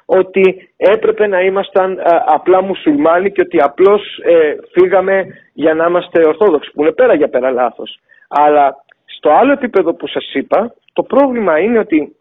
ότι 0.05 0.69
έπρεπε 0.77 1.27
να 1.27 1.41
ήμασταν 1.41 1.97
ε, 1.97 2.01
απλά 2.25 2.61
μουσουλμάνοι 2.63 3.31
και 3.31 3.41
ότι 3.41 3.61
απλώς 3.61 4.19
ε, 4.23 4.55
φύγαμε 4.71 5.25
για 5.53 5.73
να 5.73 5.85
είμαστε 5.85 6.27
ορθόδοξοι, 6.27 6.71
που 6.73 6.81
είναι 6.81 6.91
πέρα 6.91 7.13
για 7.13 7.29
πέρα 7.29 7.51
λάθος. 7.51 7.99
Αλλά 8.27 8.75
στο 9.05 9.29
άλλο 9.31 9.51
επίπεδο 9.51 9.93
που 9.93 10.07
σας 10.07 10.33
είπα, 10.33 10.73
το 10.93 11.03
πρόβλημα 11.03 11.59
είναι 11.59 11.79
ότι 11.79 12.15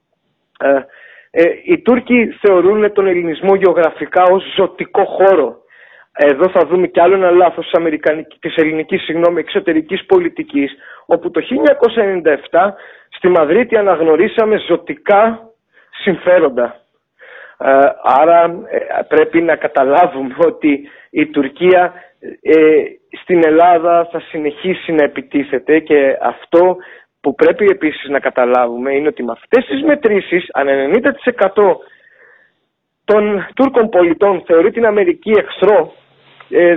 ε, 0.58 0.80
ε 1.30 1.44
οι 1.64 1.78
Τούρκοι 1.78 2.36
θεωρούν 2.40 2.92
τον 2.92 3.06
ελληνισμό 3.06 3.54
γεωγραφικά 3.54 4.22
ως 4.22 4.44
ζωτικό 4.56 5.04
χώρο. 5.04 5.60
Εδώ 6.16 6.48
θα 6.48 6.66
δούμε 6.66 6.86
κι 6.86 7.00
άλλο 7.00 7.14
ένα 7.14 7.30
λάθος 7.30 7.70
της, 7.70 8.38
της 8.40 8.56
ελληνικής 8.56 9.02
συγγνώμη, 9.02 9.40
εξωτερικής 9.40 10.06
πολιτικής, 10.06 10.72
όπου 11.06 11.30
το 11.30 11.40
1997 12.50 12.72
στη 13.08 13.28
Μαδρίτη 13.28 13.76
αναγνωρίσαμε 13.76 14.56
ζωτικά 14.68 15.50
συμφέροντα. 16.02 16.81
Ε, 17.64 17.92
άρα 18.02 18.42
ε, 18.70 19.02
πρέπει 19.08 19.42
να 19.42 19.56
καταλάβουμε 19.56 20.34
ότι 20.38 20.88
η 21.10 21.26
Τουρκία 21.26 21.92
ε, 22.42 22.56
στην 23.22 23.44
Ελλάδα 23.44 24.08
θα 24.12 24.20
συνεχίσει 24.20 24.92
να 24.92 25.04
επιτίθεται 25.04 25.78
και 25.78 26.18
αυτό 26.20 26.76
που 27.20 27.34
πρέπει 27.34 27.64
επίσης 27.64 28.08
να 28.08 28.18
καταλάβουμε 28.18 28.94
είναι 28.94 29.08
ότι 29.08 29.22
με 29.22 29.32
αυτές 29.32 29.64
τις 29.64 29.82
μετρήσεις 29.82 30.48
αν 30.52 30.66
90% 31.54 31.76
των 33.04 33.46
Τούρκων 33.54 33.88
πολιτών 33.88 34.42
θεωρεί 34.46 34.70
την 34.72 34.86
Αμερική 34.86 35.30
εχθρό 35.30 35.92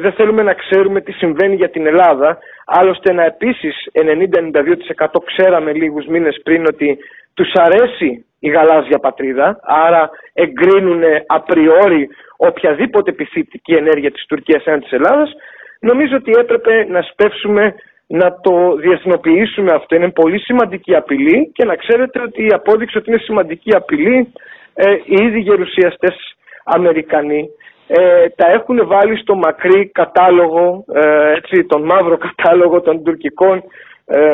δεν 0.01 0.11
θέλουμε 0.11 0.41
να 0.43 0.53
ξέρουμε 0.53 1.01
τι 1.01 1.11
συμβαίνει 1.11 1.55
για 1.55 1.69
την 1.69 1.87
Ελλάδα. 1.87 2.37
Άλλωστε 2.65 3.13
να 3.13 3.23
επίσης 3.23 3.75
90-92% 3.93 5.05
ξέραμε 5.25 5.73
λίγους 5.73 6.05
μήνες 6.05 6.41
πριν 6.43 6.65
ότι 6.65 6.97
τους 7.33 7.51
αρέσει 7.53 8.24
η 8.39 8.49
γαλάζια 8.49 8.99
πατρίδα, 8.99 9.59
άρα 9.63 10.09
εγκρίνουν 10.33 11.03
απριόρι 11.25 12.09
οποιαδήποτε 12.37 13.09
επιθετική 13.09 13.73
ενέργεια 13.73 14.11
της 14.11 14.25
Τουρκίας 14.25 14.63
έναντι 14.65 14.83
της 14.83 14.91
Ελλάδας, 14.91 15.31
νομίζω 15.79 16.15
ότι 16.15 16.31
έπρεπε 16.39 16.85
να 16.89 17.01
σπεύσουμε 17.01 17.75
να 18.07 18.39
το 18.41 18.75
διεθνοποιήσουμε 18.75 19.71
αυτό. 19.73 19.95
Είναι 19.95 20.11
πολύ 20.11 20.39
σημαντική 20.39 20.95
απειλή 20.95 21.51
και 21.53 21.65
να 21.65 21.75
ξέρετε 21.75 22.21
ότι 22.21 22.45
η 22.45 22.53
απόδειξη 22.53 22.97
ότι 22.97 23.09
είναι 23.09 23.19
σημαντική 23.19 23.75
απειλή 23.75 24.33
ε, 24.73 24.91
οι 24.91 25.25
ίδιοι 25.25 25.39
γερουσιαστές 25.39 26.15
Αμερικανοί 26.63 27.49
ε, 27.87 28.29
τα 28.29 28.47
έχουν 28.47 28.87
βάλει 28.87 29.17
στο 29.17 29.35
μακρύ 29.35 29.89
κατάλογο, 29.93 30.85
ε, 30.93 31.31
έτσι, 31.31 31.65
τον 31.65 31.83
μαύρο 31.83 32.17
κατάλογο 32.17 32.81
των 32.81 33.03
τουρκικών, 33.03 33.63
ε, 34.05 34.33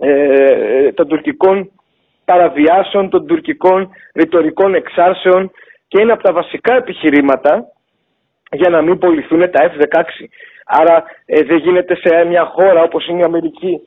ε 0.00 0.92
των 0.92 1.08
τουρκικών 1.08 1.70
παραβιάσεων 2.26 3.08
των 3.10 3.26
τουρκικών 3.26 3.90
ρητορικών 4.14 4.74
εξάρσεων 4.74 5.50
και 5.88 6.00
είναι 6.00 6.12
από 6.12 6.22
τα 6.22 6.32
βασικά 6.32 6.74
επιχειρήματα 6.74 7.64
για 8.50 8.68
να 8.68 8.82
μην 8.82 8.98
πολιθούν 8.98 9.50
τα 9.50 9.70
F-16. 9.70 10.02
Άρα 10.66 11.04
ε, 11.26 11.42
δεν 11.42 11.56
γίνεται 11.56 11.94
σε 11.94 12.24
μια 12.24 12.44
χώρα 12.44 12.82
όπως 12.82 13.06
είναι 13.06 13.20
η 13.20 13.24
Αμερική 13.24 13.80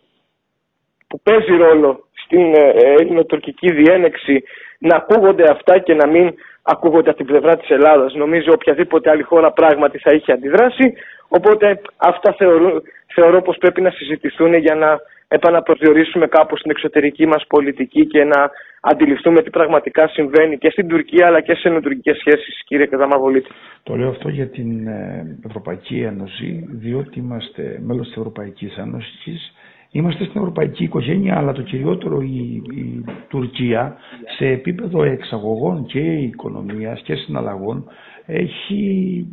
που 1.07 1.19
παίζει 1.23 1.55
ρόλο 1.55 2.07
στην 2.23 2.53
ε, 2.55 2.69
ελληνοτουρκική 2.99 3.71
διένεξη 3.71 4.43
να 4.79 4.95
ακούγονται 4.95 5.51
αυτά 5.51 5.79
και 5.79 5.93
να 5.93 6.07
μην 6.07 6.33
ακούγονται 6.61 7.09
από 7.09 7.17
την 7.17 7.27
πλευρά 7.27 7.57
της 7.57 7.69
Ελλάδας. 7.69 8.13
Νομίζω 8.13 8.51
οποιαδήποτε 8.53 9.09
άλλη 9.09 9.23
χώρα 9.23 9.51
πράγματι 9.51 9.97
θα 9.97 10.11
είχε 10.11 10.31
αντιδράσει. 10.31 10.93
Οπότε 11.27 11.81
αυτά 11.97 12.33
θεωρώ, 12.37 12.81
θεωρώ 13.13 13.41
πως 13.41 13.57
πρέπει 13.57 13.81
να 13.81 13.89
συζητηθούν 13.89 14.53
για 14.53 14.75
να 14.75 14.99
επαναπροσδιορίσουμε 15.29 16.27
κάπως 16.27 16.61
την 16.61 16.71
εξωτερική 16.71 17.25
μας 17.25 17.43
πολιτική 17.47 18.07
και 18.07 18.23
να 18.23 18.49
αντιληφθούμε 18.81 19.41
τι 19.41 19.49
πραγματικά 19.49 20.07
συμβαίνει 20.07 20.57
και 20.57 20.69
στην 20.69 20.87
Τουρκία 20.87 21.27
αλλά 21.27 21.41
και 21.41 21.53
σε 21.53 21.67
ενωτουρκικές 21.67 22.17
σχέσεις, 22.17 22.63
κύριε 22.65 22.85
Καζαμαβολίτη. 22.85 23.49
Το 23.83 23.95
λέω 23.95 24.09
αυτό 24.09 24.29
για 24.29 24.47
την 24.47 24.87
ε, 24.87 25.37
Ευρωπαϊκή 25.45 25.99
Ένωση, 25.99 26.65
διότι 26.71 27.19
είμαστε 27.19 27.79
μέλος 27.85 28.07
της 28.07 28.15
Ευρωπαϊκής 28.17 28.77
Ένωσης 28.77 29.53
Είμαστε 29.91 30.23
στην 30.23 30.39
ευρωπαϊκή 30.39 30.83
οικογένεια, 30.83 31.37
αλλά 31.37 31.51
το 31.51 31.61
κυριότερο 31.61 32.21
η, 32.21 32.61
η 32.75 33.03
Τουρκία 33.27 33.95
σε 34.37 34.47
επίπεδο 34.47 35.03
εξαγωγών 35.03 35.85
και 35.85 35.99
οικονομίας 35.99 37.01
και 37.01 37.15
συναλλαγών 37.15 37.85
έχει 38.25 39.25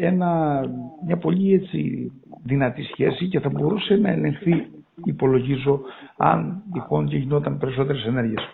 ένα, 0.00 0.60
μια 1.06 1.16
πολύ 1.16 1.54
έτσι 1.54 2.12
δυνατή 2.44 2.82
σχέση 2.82 3.28
και 3.28 3.40
θα 3.40 3.48
μπορούσε 3.48 3.96
να 3.96 4.10
ελεγχθεί 4.10 4.66
υπολογίζω 5.04 5.80
αν 6.16 6.62
τυχόν 6.72 7.06
και 7.08 7.16
γινόταν 7.16 7.58
περισσότερες 7.58 8.04
ενέργειες. 8.06 8.48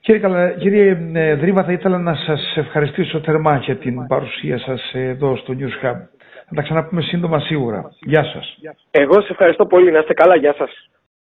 Κύριε, 0.00 0.54
κύριε 0.58 1.10
ε, 1.12 1.34
Δρύβα, 1.34 1.64
θα 1.64 1.72
ήθελα 1.72 1.98
να 1.98 2.14
σας 2.14 2.52
ευχαριστήσω 2.56 3.20
θερμά 3.20 3.56
για 3.56 3.76
την 3.76 4.06
παρουσία 4.06 4.58
σας 4.58 4.90
εδώ 4.92 5.36
στο 5.36 5.54
News 5.58 5.84
Hub. 5.86 5.96
Θα 6.48 6.54
τα 6.54 6.62
ξαναπούμε 6.62 7.02
σύντομα 7.02 7.40
σίγουρα. 7.40 7.90
Γεια 8.00 8.24
σας. 8.24 8.58
Εγώ 8.90 9.20
σε 9.20 9.28
ευχαριστώ 9.30 9.66
πολύ. 9.66 9.90
Να 9.90 9.98
είστε 9.98 10.12
καλά. 10.14 10.36
Γεια 10.36 10.54
σας. 10.58 10.70